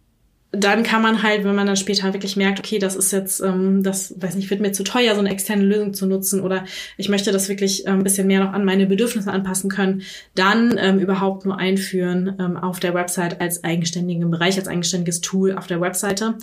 dann 0.57 0.83
kann 0.83 1.03
man 1.03 1.23
halt, 1.23 1.45
wenn 1.45 1.55
man 1.55 1.67
dann 1.67 1.77
später 1.77 2.13
wirklich 2.13 2.37
merkt, 2.37 2.59
okay, 2.59 2.79
das 2.79 2.97
ist 2.97 3.13
jetzt, 3.13 3.41
ähm, 3.41 3.83
das 3.83 4.15
weiß 4.21 4.35
nicht, 4.35 4.51
wird 4.51 4.61
mir 4.61 4.73
zu 4.73 4.85
teuer, 4.85 5.15
so 5.15 5.21
eine 5.21 5.31
externe 5.31 5.65
Lösung 5.65 5.95
zu 5.95 6.07
nutzen 6.07 6.41
oder 6.41 6.65
ich 6.97 7.09
möchte 7.09 7.33
das 7.33 7.49
wirklich 7.49 7.87
ähm, 7.87 7.99
ein 7.99 8.05
bisschen 8.05 8.27
mehr 8.27 8.45
noch 8.45 8.53
an 8.53 8.65
meine 8.65 8.87
Bedürfnisse 8.87 9.31
anpassen 9.31 9.71
können, 9.71 10.03
dann 10.35 10.77
ähm, 10.79 10.99
überhaupt 10.99 11.45
nur 11.45 11.59
einführen 11.59 12.37
ähm, 12.39 12.57
auf 12.57 12.81
der 12.81 12.95
Website 12.95 13.41
als 13.41 13.65
eigenständigen 13.65 14.31
Bereich, 14.31 14.57
als 14.57 14.69
eigenständiges 14.69 15.21
Tool 15.21 15.55
auf 15.55 15.67
der 15.67 15.81
Webseite. 15.81 16.35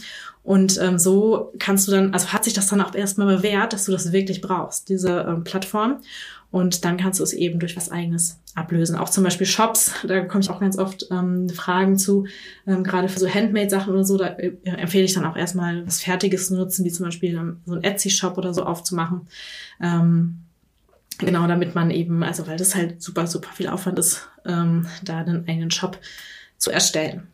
Und 0.43 0.79
ähm, 0.81 0.97
so 0.97 1.53
kannst 1.59 1.87
du 1.87 1.91
dann, 1.91 2.13
also 2.13 2.33
hat 2.33 2.43
sich 2.43 2.53
das 2.53 2.67
dann 2.67 2.81
auch 2.81 2.95
erstmal 2.95 3.35
bewährt, 3.35 3.73
dass 3.73 3.85
du 3.85 3.91
das 3.91 4.11
wirklich 4.11 4.41
brauchst, 4.41 4.89
diese 4.89 5.25
ähm, 5.27 5.43
Plattform. 5.43 5.99
Und 6.51 6.83
dann 6.83 6.97
kannst 6.97 7.19
du 7.19 7.23
es 7.23 7.31
eben 7.31 7.59
durch 7.59 7.77
was 7.77 7.89
eigenes 7.89 8.39
ablösen. 8.55 8.97
Auch 8.97 9.09
zum 9.09 9.23
Beispiel 9.23 9.47
Shops, 9.47 9.93
da 10.05 10.21
komme 10.25 10.41
ich 10.41 10.49
auch 10.49 10.59
ganz 10.59 10.77
oft 10.77 11.07
ähm, 11.09 11.47
Fragen 11.49 11.97
zu, 11.97 12.25
ähm, 12.67 12.83
gerade 12.83 13.07
für 13.07 13.19
so 13.19 13.27
Handmade-Sachen 13.27 13.93
oder 13.93 14.03
so, 14.03 14.17
da 14.17 14.27
äh, 14.27 14.51
empfehle 14.63 15.05
ich 15.05 15.13
dann 15.13 15.25
auch 15.25 15.37
erstmal 15.37 15.87
was 15.87 16.01
Fertiges 16.01 16.47
zu 16.47 16.55
nutzen, 16.55 16.83
wie 16.83 16.91
zum 16.91 17.05
Beispiel 17.05 17.35
ähm, 17.35 17.61
so 17.65 17.73
ein 17.73 17.83
Etsy-Shop 17.83 18.37
oder 18.37 18.53
so 18.53 18.63
aufzumachen. 18.63 19.21
Ähm, 19.81 20.39
genau, 21.19 21.47
damit 21.47 21.73
man 21.73 21.89
eben, 21.89 22.21
also 22.21 22.45
weil 22.47 22.57
das 22.57 22.75
halt 22.75 23.01
super, 23.01 23.27
super 23.27 23.49
viel 23.53 23.67
Aufwand 23.67 23.97
ist, 23.97 24.27
ähm, 24.45 24.87
da 25.03 25.19
einen 25.19 25.47
eigenen 25.47 25.71
Shop 25.71 25.99
zu 26.57 26.69
erstellen. 26.69 27.27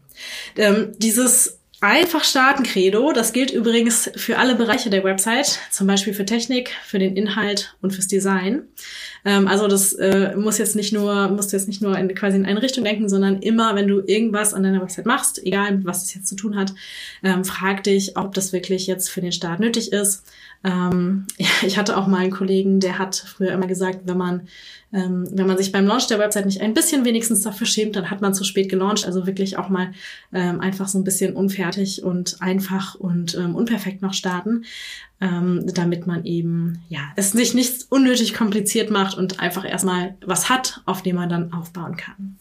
Ähm, 0.56 0.94
dieses 0.98 1.60
Einfach 1.80 2.24
starten 2.24 2.64
Credo, 2.64 3.12
das 3.12 3.34
gilt 3.34 3.52
übrigens 3.52 4.10
für 4.16 4.40
alle 4.40 4.56
Bereiche 4.56 4.90
der 4.90 5.04
Website, 5.04 5.60
zum 5.70 5.86
Beispiel 5.86 6.14
für 6.14 6.26
Technik, 6.26 6.72
für 6.84 6.98
den 6.98 7.16
Inhalt 7.16 7.76
und 7.82 7.94
fürs 7.94 8.08
Design. 8.08 8.68
Ähm, 9.28 9.50
also 9.50 9.68
das 9.68 9.92
äh, 9.92 10.38
muss 10.38 10.58
jetzt 10.58 10.78
nicht 10.78 10.94
nur, 10.94 11.28
musst 11.28 11.52
du 11.52 11.58
jetzt 11.58 11.68
nicht 11.68 11.82
nur 11.82 11.98
in, 11.98 12.08
quasi 12.16 12.38
in 12.38 12.46
eine 12.46 12.62
Richtung 12.62 12.86
denken, 12.86 13.10
sondern 13.10 13.42
immer, 13.42 13.76
wenn 13.76 13.90
du 13.90 14.00
irgendwas 14.00 14.54
an 14.54 14.64
deiner 14.64 14.82
Website 14.82 15.06
machst, 15.06 15.46
egal 15.46 15.84
was 15.84 16.04
es 16.04 16.16
jetzt 16.16 16.28
zu 16.28 16.38
tun 16.38 16.56
hat, 16.56 16.74
ähm, 17.24 17.44
frag 17.44 17.84
dich, 17.84 18.16
ob 18.16 18.34
das 18.34 18.54
wirklich 18.54 18.88
jetzt 18.88 19.10
für 19.10 19.20
den 19.20 19.34
Start 19.34 19.60
nötig 19.60 19.92
ist. 19.92 20.24
Ähm, 20.64 21.28
ja, 21.38 21.50
ich 21.66 21.78
hatte 21.78 21.98
auch 21.98 22.08
mal 22.08 22.20
einen 22.20 22.32
Kollegen, 22.32 22.80
der 22.80 23.00
hat 23.00 23.18
früher 23.18 23.52
immer 23.52 23.68
gesagt, 23.68 24.00
wenn 24.06 24.18
man 24.18 24.48
ähm, 24.94 25.28
wenn 25.34 25.48
man 25.48 25.58
sich 25.58 25.74
beim 25.74 25.86
Launch 25.86 26.08
der 26.08 26.18
Website 26.18 26.46
nicht 26.46 26.62
ein 26.62 26.74
bisschen 26.74 27.04
wenigstens 27.04 27.42
dafür 27.42 27.68
schämt, 27.68 27.98
dann 27.98 28.10
hat 28.10 28.22
man 28.22 28.34
zu 28.34 28.46
spät 28.46 28.70
gelauncht. 28.70 29.06
Also 29.06 29.28
wirklich 29.28 29.58
auch 29.58 29.68
mal 29.68 29.92
ähm, 30.34 30.62
einfach 30.62 30.88
so 30.88 30.98
ein 30.98 31.04
bisschen 31.04 31.36
unfertig 31.36 32.04
und 32.04 32.42
einfach 32.42 32.96
und 32.96 33.36
ähm, 33.36 33.54
unperfekt 33.56 34.02
noch 34.02 34.14
starten, 34.14 34.64
ähm, 35.20 35.64
damit 35.74 36.08
man 36.08 36.26
eben 36.26 36.80
ja 36.90 37.02
es 37.16 37.32
sich 37.32 37.54
nicht 37.54 37.88
unnötig 37.90 38.34
kompliziert 38.34 38.90
macht 38.90 39.18
und 39.18 39.40
einfach 39.40 39.66
erstmal 39.66 40.16
was 40.26 40.50
hat, 40.50 40.82
auf 40.86 41.02
dem 41.02 41.16
man 41.16 41.30
dann 41.30 41.54
aufbauen 41.54 41.98
kann. 41.98 42.38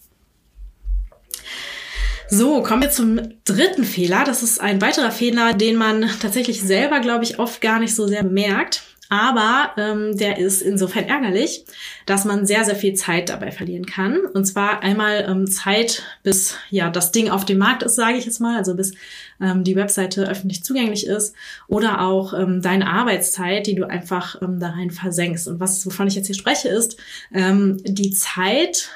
So, 2.29 2.61
kommen 2.61 2.81
wir 2.81 2.89
zum 2.89 3.19
dritten 3.45 3.85
Fehler. 3.85 4.23
Das 4.25 4.43
ist 4.43 4.59
ein 4.59 4.81
weiterer 4.81 5.11
Fehler, 5.11 5.53
den 5.53 5.77
man 5.77 6.09
tatsächlich 6.21 6.61
selber, 6.61 6.99
glaube 6.99 7.23
ich, 7.23 7.39
oft 7.39 7.61
gar 7.61 7.79
nicht 7.79 7.95
so 7.95 8.05
sehr 8.05 8.23
merkt. 8.23 8.83
Aber 9.09 9.71
ähm, 9.77 10.17
der 10.17 10.37
ist 10.37 10.61
insofern 10.61 11.05
ärgerlich, 11.05 11.63
dass 12.05 12.25
man 12.25 12.45
sehr, 12.45 12.65
sehr 12.65 12.75
viel 12.75 12.93
Zeit 12.93 13.29
dabei 13.29 13.51
verlieren 13.51 13.85
kann. 13.85 14.19
Und 14.33 14.45
zwar 14.45 14.83
einmal 14.83 15.25
ähm, 15.29 15.47
Zeit, 15.47 16.03
bis 16.23 16.57
ja 16.69 16.89
das 16.89 17.11
Ding 17.13 17.29
auf 17.29 17.45
dem 17.45 17.57
Markt 17.57 17.83
ist, 17.83 17.95
sage 17.95 18.17
ich 18.17 18.25
jetzt 18.25 18.41
mal, 18.41 18.57
also 18.57 18.75
bis 18.75 18.93
ähm, 19.39 19.63
die 19.63 19.77
Webseite 19.77 20.27
öffentlich 20.27 20.63
zugänglich 20.63 21.07
ist, 21.07 21.33
oder 21.67 22.01
auch 22.01 22.33
ähm, 22.33 22.61
deine 22.61 22.87
Arbeitszeit, 22.87 23.65
die 23.67 23.75
du 23.75 23.87
einfach 23.87 24.41
ähm, 24.41 24.59
da 24.59 24.71
rein 24.71 24.91
versenkst. 24.91 25.47
Und 25.47 25.61
was, 25.61 25.85
wovon 25.85 26.07
ich 26.07 26.15
jetzt 26.15 26.27
hier 26.27 26.35
spreche, 26.35 26.67
ist 26.67 26.97
ähm, 27.33 27.77
die 27.85 28.11
Zeit, 28.11 28.89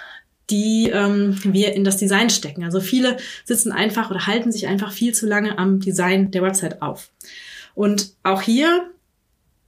die 0.49 0.89
ähm, 0.89 1.39
wir 1.43 1.73
in 1.73 1.85
das 1.85 1.95
Design 1.95 2.29
stecken. 2.29 2.65
Also 2.65 2.81
viele 2.81 3.15
sitzen 3.45 3.71
einfach 3.71 4.11
oder 4.11 4.27
halten 4.27 4.51
sich 4.51 4.67
einfach 4.67 4.91
viel 4.91 5.13
zu 5.13 5.25
lange 5.25 5.57
am 5.57 5.79
Design 5.79 6.31
der 6.31 6.41
Website 6.41 6.81
auf. 6.81 7.09
Und 7.73 8.13
auch 8.23 8.41
hier 8.41 8.90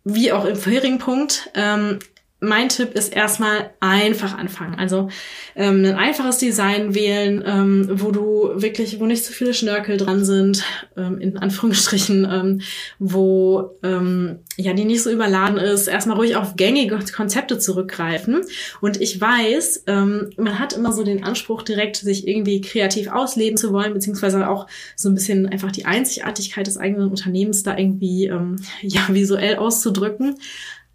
wie 0.03 0.31
auch 0.31 0.45
im 0.45 0.55
vorherigen 0.55 0.99
Punkt, 0.99 1.49
ähm, 1.55 1.99
mein 2.43 2.69
Tipp 2.69 2.93
ist 2.93 3.15
erstmal 3.15 3.71
einfach 3.79 4.37
anfangen. 4.37 4.75
Also 4.75 5.07
ähm, 5.55 5.85
ein 5.85 5.95
einfaches 5.95 6.37
Design 6.37 6.93
wählen, 6.93 7.41
ähm, 7.45 7.89
wo 7.93 8.11
du 8.11 8.51
wirklich, 8.55 8.99
wo 8.99 9.05
nicht 9.05 9.23
zu 9.23 9.31
viele 9.31 9.53
Schnörkel 9.53 9.97
dran 9.97 10.25
sind, 10.25 10.63
ähm, 10.97 11.19
in 11.19 11.37
Anführungsstrichen, 11.37 12.27
ähm, 12.29 12.61
wo 12.99 13.77
ähm, 13.81 14.39
ja 14.57 14.73
die 14.73 14.83
nicht 14.83 15.03
so 15.03 15.09
überladen 15.09 15.57
ist. 15.57 15.87
Erstmal 15.87 16.17
ruhig 16.17 16.35
auf 16.35 16.55
gängige 16.55 16.99
Konzepte 17.15 17.57
zurückgreifen. 17.59 18.41
Und 18.81 18.99
ich 18.99 19.19
weiß, 19.19 19.83
ähm, 19.87 20.29
man 20.37 20.59
hat 20.59 20.73
immer 20.73 20.91
so 20.91 21.03
den 21.03 21.23
Anspruch, 21.23 21.61
direkt 21.61 21.95
sich 21.95 22.27
irgendwie 22.27 22.59
kreativ 22.59 23.09
ausleben 23.09 23.57
zu 23.57 23.71
wollen, 23.71 23.93
beziehungsweise 23.93 24.49
auch 24.49 24.67
so 24.97 25.09
ein 25.09 25.15
bisschen 25.15 25.47
einfach 25.47 25.71
die 25.71 25.85
Einzigartigkeit 25.85 26.67
des 26.67 26.77
eigenen 26.77 27.09
Unternehmens 27.09 27.63
da 27.63 27.77
irgendwie 27.77 28.25
ähm, 28.25 28.57
ja 28.81 29.01
visuell 29.09 29.55
auszudrücken. 29.55 30.35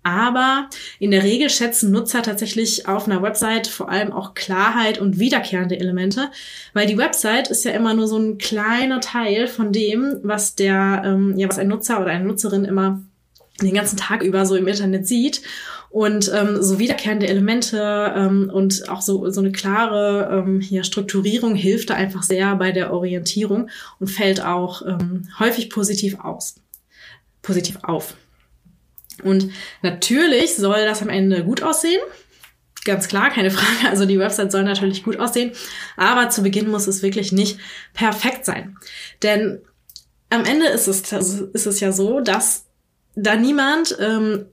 Aber 0.08 0.70
in 0.98 1.10
der 1.10 1.22
Regel 1.22 1.50
schätzen 1.50 1.90
Nutzer 1.90 2.22
tatsächlich 2.22 2.88
auf 2.88 3.06
einer 3.06 3.20
Website 3.22 3.66
vor 3.66 3.90
allem 3.90 4.10
auch 4.10 4.32
Klarheit 4.32 4.98
und 4.98 5.18
wiederkehrende 5.18 5.78
Elemente, 5.78 6.30
weil 6.72 6.86
die 6.86 6.96
Website 6.96 7.48
ist 7.48 7.66
ja 7.66 7.72
immer 7.72 7.92
nur 7.92 8.08
so 8.08 8.16
ein 8.16 8.38
kleiner 8.38 9.00
Teil 9.00 9.48
von 9.48 9.70
dem, 9.70 10.16
was 10.22 10.54
der, 10.54 11.02
ähm, 11.04 11.34
ja, 11.36 11.46
was 11.46 11.58
ein 11.58 11.68
Nutzer 11.68 12.00
oder 12.00 12.10
eine 12.10 12.24
Nutzerin 12.24 12.64
immer 12.64 13.02
den 13.60 13.74
ganzen 13.74 13.98
Tag 13.98 14.22
über 14.22 14.46
so 14.46 14.56
im 14.56 14.66
Internet 14.66 15.06
sieht. 15.06 15.42
Und 15.90 16.30
ähm, 16.34 16.62
so 16.62 16.78
wiederkehrende 16.78 17.28
Elemente 17.28 18.12
ähm, 18.16 18.50
und 18.52 18.88
auch 18.88 19.02
so, 19.02 19.30
so 19.30 19.40
eine 19.40 19.52
klare 19.52 20.42
ähm, 20.46 20.62
ja, 20.62 20.84
Strukturierung 20.84 21.54
hilft 21.54 21.90
da 21.90 21.94
einfach 21.94 22.22
sehr 22.22 22.56
bei 22.56 22.72
der 22.72 22.94
Orientierung 22.94 23.68
und 24.00 24.08
fällt 24.08 24.42
auch 24.42 24.86
ähm, 24.86 25.28
häufig 25.38 25.68
positiv 25.68 26.18
aus. 26.20 26.54
Positiv 27.42 27.78
auf. 27.82 28.16
Und 29.22 29.50
natürlich 29.82 30.56
soll 30.56 30.84
das 30.84 31.02
am 31.02 31.08
Ende 31.08 31.44
gut 31.44 31.62
aussehen. 31.62 32.00
Ganz 32.84 33.08
klar, 33.08 33.30
keine 33.30 33.50
Frage. 33.50 33.90
Also 33.90 34.06
die 34.06 34.18
Website 34.18 34.52
soll 34.52 34.62
natürlich 34.62 35.04
gut 35.04 35.18
aussehen. 35.18 35.52
Aber 35.96 36.30
zu 36.30 36.42
Beginn 36.42 36.70
muss 36.70 36.86
es 36.86 37.02
wirklich 37.02 37.32
nicht 37.32 37.58
perfekt 37.94 38.44
sein. 38.44 38.76
Denn 39.22 39.60
am 40.30 40.44
Ende 40.44 40.66
ist 40.66 40.86
es, 40.86 41.12
ist 41.12 41.66
es 41.66 41.80
ja 41.80 41.92
so, 41.92 42.20
dass 42.20 42.66
da 43.14 43.34
niemand 43.34 43.96
ähm, 44.00 44.46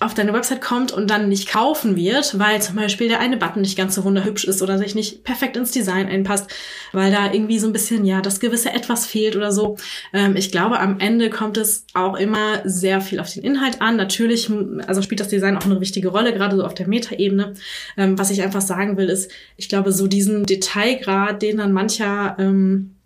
auf 0.00 0.14
deine 0.14 0.32
Website 0.32 0.60
kommt 0.60 0.90
und 0.90 1.08
dann 1.10 1.28
nicht 1.28 1.48
kaufen 1.48 1.96
wird, 1.96 2.38
weil 2.38 2.60
zum 2.60 2.76
Beispiel 2.76 3.08
der 3.08 3.20
eine 3.20 3.36
Button 3.36 3.60
nicht 3.60 3.76
ganz 3.76 3.94
so 3.94 4.04
wunderhübsch 4.04 4.44
ist 4.44 4.60
oder 4.60 4.76
sich 4.78 4.94
nicht 4.94 5.22
perfekt 5.22 5.56
ins 5.56 5.70
Design 5.70 6.08
einpasst, 6.08 6.50
weil 6.92 7.12
da 7.12 7.32
irgendwie 7.32 7.58
so 7.58 7.68
ein 7.68 7.72
bisschen, 7.72 8.04
ja, 8.04 8.20
das 8.20 8.40
gewisse 8.40 8.72
Etwas 8.72 9.06
fehlt 9.06 9.36
oder 9.36 9.52
so. 9.52 9.76
Ähm, 10.12 10.34
ich 10.34 10.50
glaube, 10.50 10.80
am 10.80 10.98
Ende 10.98 11.30
kommt 11.30 11.56
es 11.56 11.86
auch 11.94 12.16
immer 12.16 12.62
sehr 12.64 13.00
viel 13.00 13.20
auf 13.20 13.32
den 13.32 13.44
Inhalt 13.44 13.80
an. 13.80 13.96
Natürlich, 13.96 14.50
also 14.86 15.02
spielt 15.02 15.20
das 15.20 15.28
Design 15.28 15.56
auch 15.56 15.64
eine 15.64 15.80
wichtige 15.80 16.08
Rolle, 16.08 16.32
gerade 16.32 16.56
so 16.56 16.64
auf 16.64 16.74
der 16.74 16.88
Metaebene. 16.88 17.54
Ähm, 17.96 18.18
was 18.18 18.30
ich 18.30 18.42
einfach 18.42 18.62
sagen 18.62 18.96
will, 18.96 19.08
ist, 19.08 19.30
ich 19.56 19.68
glaube, 19.68 19.92
so 19.92 20.08
diesen 20.08 20.44
Detailgrad, 20.44 21.42
den 21.42 21.58
dann 21.58 21.72
mancher 21.72 22.36
ähm, 22.38 22.96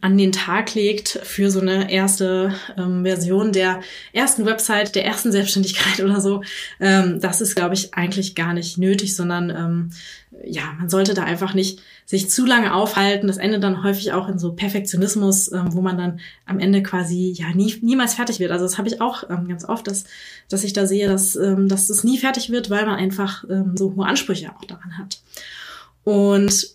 an 0.00 0.18
den 0.18 0.32
Tag 0.32 0.74
legt 0.74 1.20
für 1.22 1.50
so 1.50 1.60
eine 1.60 1.90
erste 1.90 2.54
ähm, 2.76 3.04
Version 3.04 3.52
der 3.52 3.80
ersten 4.12 4.46
Website, 4.46 4.94
der 4.94 5.04
ersten 5.04 5.32
Selbstständigkeit 5.32 6.00
oder 6.04 6.20
so. 6.20 6.42
Ähm, 6.80 7.20
das 7.20 7.40
ist, 7.40 7.54
glaube 7.54 7.74
ich, 7.74 7.94
eigentlich 7.94 8.34
gar 8.34 8.54
nicht 8.54 8.78
nötig, 8.78 9.16
sondern 9.16 9.50
ähm, 9.50 9.90
ja, 10.44 10.74
man 10.78 10.88
sollte 10.88 11.14
da 11.14 11.24
einfach 11.24 11.54
nicht 11.54 11.80
sich 12.06 12.28
zu 12.28 12.44
lange 12.44 12.74
aufhalten. 12.74 13.26
Das 13.26 13.36
endet 13.36 13.62
dann 13.62 13.82
häufig 13.82 14.12
auch 14.12 14.28
in 14.28 14.38
so 14.38 14.52
Perfektionismus, 14.52 15.50
ähm, 15.52 15.72
wo 15.72 15.80
man 15.80 15.96
dann 15.96 16.20
am 16.46 16.58
Ende 16.58 16.82
quasi 16.82 17.34
ja 17.36 17.54
nie, 17.54 17.76
niemals 17.82 18.14
fertig 18.14 18.40
wird. 18.40 18.50
Also 18.50 18.64
das 18.64 18.78
habe 18.78 18.88
ich 18.88 19.00
auch 19.00 19.24
ähm, 19.30 19.48
ganz 19.48 19.64
oft, 19.64 19.86
dass, 19.86 20.04
dass 20.48 20.64
ich 20.64 20.72
da 20.72 20.86
sehe, 20.86 21.08
dass, 21.08 21.36
ähm, 21.36 21.68
dass 21.68 21.88
es 21.88 22.04
nie 22.04 22.18
fertig 22.18 22.50
wird, 22.50 22.70
weil 22.70 22.86
man 22.86 22.96
einfach 22.96 23.44
ähm, 23.48 23.76
so 23.76 23.94
hohe 23.94 24.06
Ansprüche 24.06 24.50
auch 24.56 24.64
daran 24.64 24.98
hat. 24.98 25.20
Und 26.04 26.74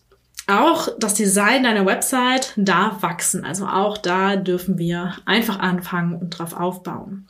auch 0.49 0.89
das 0.99 1.13
Design 1.13 1.63
deiner 1.63 1.85
Website 1.85 2.53
darf 2.57 3.01
wachsen. 3.01 3.45
Also 3.45 3.65
auch 3.65 3.97
da 3.97 4.35
dürfen 4.35 4.77
wir 4.77 5.15
einfach 5.25 5.59
anfangen 5.59 6.15
und 6.15 6.31
drauf 6.31 6.53
aufbauen. 6.53 7.27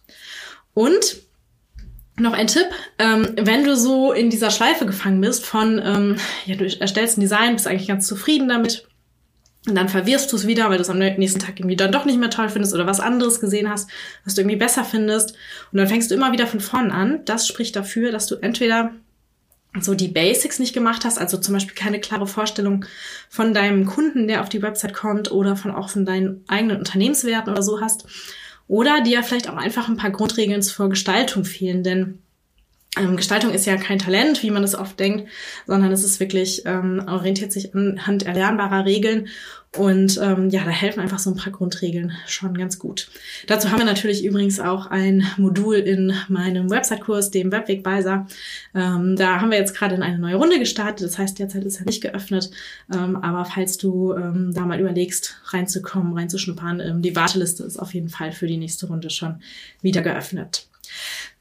Und 0.74 1.18
noch 2.18 2.34
ein 2.34 2.48
Tipp, 2.48 2.68
ähm, 2.98 3.30
wenn 3.36 3.64
du 3.64 3.76
so 3.76 4.12
in 4.12 4.30
dieser 4.30 4.52
Schleife 4.52 4.86
gefangen 4.86 5.22
bist 5.22 5.46
von, 5.46 5.82
ähm, 5.84 6.16
ja, 6.46 6.56
du 6.56 6.66
erstellst 6.66 7.18
ein 7.18 7.22
Design, 7.22 7.54
bist 7.54 7.68
eigentlich 7.68 7.88
ganz 7.88 8.08
zufrieden 8.08 8.50
damit 8.50 8.88
und 9.68 9.76
dann 9.76 9.90
verwirrst 9.90 10.32
du 10.32 10.36
es 10.36 10.48
wieder, 10.48 10.70
weil 10.70 10.78
du 10.78 10.82
es 10.82 10.90
am 10.90 11.00
nächsten 11.00 11.40
Tag 11.40 11.60
irgendwie 11.60 11.76
dann 11.76 11.92
doch 11.92 12.06
nicht 12.06 12.20
mehr 12.20 12.30
toll 12.30 12.50
findest 12.50 12.74
oder 12.74 12.88
was 12.88 13.00
anderes 13.00 13.40
gesehen 13.40 13.70
hast, 13.70 13.90
was 14.26 14.36
du 14.36 14.42
irgendwie 14.42 14.58
besser 14.58 14.84
findest 14.84 15.32
und 15.72 15.78
dann 15.78 15.88
fängst 15.88 16.12
du 16.12 16.16
immer 16.16 16.32
wieder 16.32 16.48
von 16.48 16.60
vorn 16.60 16.92
an. 16.92 17.22
Das 17.26 17.48
spricht 17.48 17.76
dafür, 17.76 18.12
dass 18.12 18.28
du 18.28 18.36
entweder 18.36 18.92
so 19.84 19.96
die 19.96 20.08
Basics 20.08 20.60
nicht 20.60 20.74
gemacht 20.74 21.06
hast, 21.06 21.18
also 21.18 21.38
zum 21.38 21.54
Beispiel 21.54 21.76
keine 21.76 22.00
klare 22.00 22.28
Vorstellung 22.28 22.86
von 23.30 23.54
deinem 23.54 23.86
Kunden, 23.86 24.28
der 24.28 24.42
auf 24.42 24.50
die 24.50 24.62
Website 24.62 24.94
kommt 24.94 25.32
oder 25.32 25.56
von 25.56 25.72
auch 25.72 25.90
von 25.90 26.06
deinen 26.06 26.44
eigenen 26.48 26.78
Unternehmenswerten 26.78 27.52
oder 27.52 27.64
so 27.64 27.82
hast 27.82 28.06
oder 28.68 29.02
dir 29.02 29.24
vielleicht 29.24 29.50
auch 29.50 29.58
einfach 29.58 29.90
ein 29.90 29.98
paar 29.98 30.12
Grundregeln 30.12 30.62
zur 30.62 30.90
Gestaltung 30.90 31.44
fehlen, 31.44 31.84
denn 31.84 32.20
ähm, 32.98 33.18
Gestaltung 33.18 33.52
ist 33.52 33.66
ja 33.66 33.78
kein 33.78 34.00
Talent, 34.00 34.42
wie 34.42 34.50
man 34.50 34.64
es 34.64 34.74
oft 34.74 35.00
denkt, 35.00 35.30
sondern 35.68 35.92
es 35.92 36.04
ist 36.04 36.20
wirklich, 36.20 36.64
ähm, 36.66 37.04
orientiert 37.08 37.52
sich 37.52 37.76
anhand 37.76 38.24
erlernbarer 38.24 38.86
Regeln. 38.86 39.28
Und 39.78 40.20
ähm, 40.20 40.50
ja, 40.50 40.64
da 40.64 40.72
helfen 40.72 41.00
einfach 41.00 41.20
so 41.20 41.30
ein 41.30 41.36
paar 41.36 41.54
Grundregeln 41.54 42.14
schon 42.26 42.58
ganz 42.58 42.80
gut. 42.80 43.12
Dazu 43.46 43.70
haben 43.70 43.78
wir 43.78 43.86
natürlich 43.86 44.26
übrigens 44.26 44.60
auch 44.60 44.88
ein 44.88 45.28
Modul 45.38 45.76
in 45.76 46.12
meinem 46.28 46.72
Website-Kurs, 46.72 47.30
dem 47.30 47.52
Webwegweiser. 47.52 48.26
Ähm, 48.74 49.16
da 49.16 49.40
haben 49.40 49.52
wir 49.52 49.60
jetzt 49.60 49.76
gerade 49.76 49.94
in 49.94 50.02
eine 50.02 50.18
neue 50.18 50.38
Runde 50.38 50.58
gestartet. 50.58 51.06
Das 51.06 51.20
heißt, 51.20 51.38
derzeit 51.38 51.66
ist 51.66 51.80
er 51.80 51.86
nicht 51.86 52.02
geöffnet. 52.02 52.50
Ähm, 52.92 53.18
aber 53.18 53.46
falls 53.46 53.78
du 53.78 54.14
ähm, 54.14 54.52
da 54.56 54.66
mal 54.66 54.80
überlegst, 54.80 55.40
reinzukommen, 55.50 56.14
reinzuschnuppern, 56.14 56.80
ähm, 56.80 57.02
die 57.04 57.16
Warteliste 57.16 57.64
ist 57.64 57.78
auf 57.78 57.94
jeden 57.94 58.10
Fall 58.10 58.32
für 58.32 58.48
die 58.48 58.58
nächste 58.58 58.88
Runde 58.88 59.12
schon 59.12 59.44
wieder 59.84 60.02
geöffnet. 60.02 60.69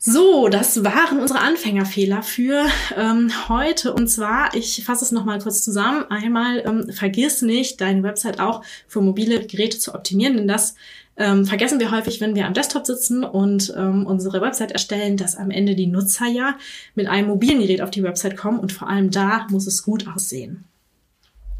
So, 0.01 0.49
das 0.49 0.85
waren 0.85 1.19
unsere 1.19 1.41
Anfängerfehler 1.41 2.23
für 2.23 2.67
ähm, 2.97 3.31
heute. 3.49 3.93
Und 3.93 4.09
zwar, 4.09 4.55
ich 4.55 4.85
fasse 4.85 5.05
es 5.05 5.13
nochmal 5.13 5.41
kurz 5.41 5.63
zusammen. 5.63 6.05
Einmal, 6.09 6.63
ähm, 6.65 6.93
vergiss 6.93 7.43
nicht, 7.43 7.81
deine 7.81 8.03
Website 8.05 8.39
auch 8.39 8.63
für 8.87 9.01
mobile 9.01 9.45
Geräte 9.45 9.79
zu 9.79 9.95
optimieren, 9.95 10.37
denn 10.37 10.49
das 10.49 10.77
ähm, 11.17 11.45
vergessen 11.47 11.81
wir 11.81 11.91
häufig, 11.91 12.21
wenn 12.21 12.37
wir 12.37 12.47
am 12.47 12.55
Desktop 12.55 12.87
sitzen 12.87 13.25
und 13.25 13.75
ähm, 13.77 14.07
unsere 14.07 14.41
Website 14.41 14.71
erstellen, 14.71 15.17
dass 15.17 15.37
am 15.37 15.51
Ende 15.51 15.75
die 15.75 15.89
Nutzer 15.89 16.27
ja 16.27 16.57
mit 16.95 17.09
einem 17.09 17.27
mobilen 17.27 17.61
Gerät 17.61 17.83
auf 17.83 17.91
die 17.91 18.05
Website 18.05 18.37
kommen 18.37 18.61
und 18.61 18.73
vor 18.73 18.89
allem 18.89 19.11
da 19.11 19.49
muss 19.51 19.67
es 19.67 19.83
gut 19.83 20.07
aussehen. 20.07 20.65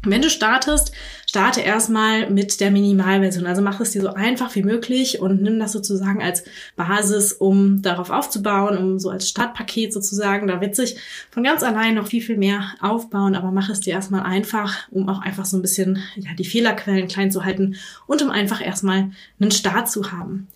Wenn 0.03 0.21
du 0.21 0.29
startest, 0.29 0.93
starte 1.27 1.59
erstmal 1.59 2.29
mit 2.29 2.61
der 2.61 2.71
Minimalversion. 2.71 3.45
Also 3.45 3.61
mach 3.61 3.81
es 3.81 3.91
dir 3.91 4.01
so 4.01 4.13
einfach 4.13 4.55
wie 4.55 4.63
möglich 4.63 5.19
und 5.19 5.41
nimm 5.41 5.59
das 5.59 5.73
sozusagen 5.73 6.23
als 6.23 6.45
Basis, 6.77 7.33
um 7.33 7.81
darauf 7.81 8.09
aufzubauen, 8.09 8.77
um 8.77 8.97
so 8.97 9.09
als 9.09 9.27
Startpaket 9.27 9.91
sozusagen. 9.91 10.47
Da 10.47 10.61
wird 10.61 10.75
sich 10.75 10.95
von 11.31 11.43
ganz 11.43 11.63
allein 11.63 11.95
noch 11.95 12.07
viel, 12.07 12.21
viel 12.21 12.37
mehr 12.37 12.75
aufbauen, 12.79 13.35
aber 13.35 13.51
mach 13.51 13.69
es 13.69 13.81
dir 13.81 13.91
erstmal 13.91 14.23
einfach, 14.23 14.87
um 14.89 15.09
auch 15.09 15.21
einfach 15.21 15.45
so 15.45 15.57
ein 15.57 15.61
bisschen 15.61 16.01
ja, 16.15 16.29
die 16.37 16.45
Fehlerquellen 16.45 17.09
klein 17.09 17.29
zu 17.29 17.43
halten 17.43 17.75
und 18.07 18.21
um 18.21 18.29
einfach 18.29 18.65
erstmal 18.65 19.11
einen 19.37 19.51
Start 19.51 19.91
zu 19.91 20.13
haben. 20.13 20.47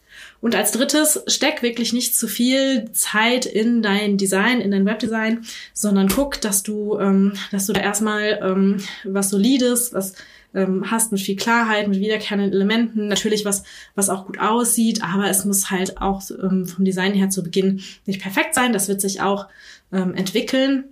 Und 0.42 0.56
als 0.56 0.72
drittes, 0.72 1.24
steck 1.28 1.62
wirklich 1.64 1.94
nicht 1.94 2.16
zu 2.16 2.28
viel 2.28 2.92
Zeit 2.92 3.46
in 3.46 3.82
dein 3.82 4.18
Design, 4.18 4.62
in 4.62 4.72
dein 4.72 4.86
Webdesign, 4.86 5.46
sondern 5.74 6.10
guck, 6.10 6.42
dass 6.42 6.64
du, 6.64 7.00
ähm, 7.00 7.34
dass 7.52 7.66
du 7.66 7.74
da 7.74 7.82
erstmal 7.82 8.40
ähm, 8.44 8.78
was 9.04 9.30
Solides, 9.30 9.94
was 9.94 10.16
ähm, 10.54 10.90
hast 10.90 11.12
mit 11.12 11.22
viel 11.22 11.36
Klarheit, 11.36 11.88
mit 11.88 12.00
wiederkehrenden 12.00 12.52
Elementen, 12.52 13.08
natürlich 13.08 13.46
was, 13.46 13.64
was 13.96 14.10
auch 14.10 14.26
gut 14.26 14.40
aussieht, 14.40 15.04
aber 15.04 15.30
es 15.30 15.46
muss 15.46 15.72
halt 15.72 16.00
auch 16.00 16.22
ähm, 16.30 16.66
vom 16.66 16.86
Design 16.86 17.14
her 17.14 17.30
zu 17.30 17.44
Beginn 17.44 17.82
nicht 18.06 18.22
perfekt 18.22 18.54
sein. 18.54 18.74
Das 18.74 18.88
wird 18.88 19.02
sich 19.02 19.22
auch 19.22 19.48
ähm, 19.92 20.14
entwickeln. 20.14 20.86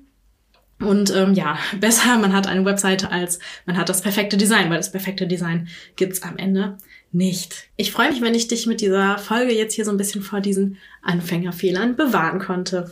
Und 0.79 1.13
ähm, 1.15 1.33
ja, 1.33 1.59
besser 1.79 2.17
man 2.17 2.33
hat 2.33 2.47
eine 2.47 2.65
Webseite 2.65 3.11
als 3.11 3.39
man 3.65 3.77
hat 3.77 3.89
das 3.89 4.01
perfekte 4.01 4.38
Design, 4.38 4.69
weil 4.69 4.77
das 4.77 4.91
perfekte 4.91 5.27
Design 5.27 5.67
gibt's 5.95 6.23
am 6.23 6.38
Ende 6.38 6.77
nicht. 7.12 7.67
Ich 7.76 7.91
freue 7.91 8.12
mich, 8.12 8.21
wenn 8.21 8.36
ich 8.36 8.47
dich 8.47 8.67
mit 8.67 8.82
dieser 8.82 9.17
Folge 9.17 9.54
jetzt 9.54 9.74
hier 9.74 9.86
so 9.86 9.91
ein 9.91 9.97
bisschen 9.97 10.21
vor 10.21 10.41
diesen 10.41 10.78
Anfängerfehlern 11.02 11.95
bewahren 11.95 12.39
konnte. 12.39 12.91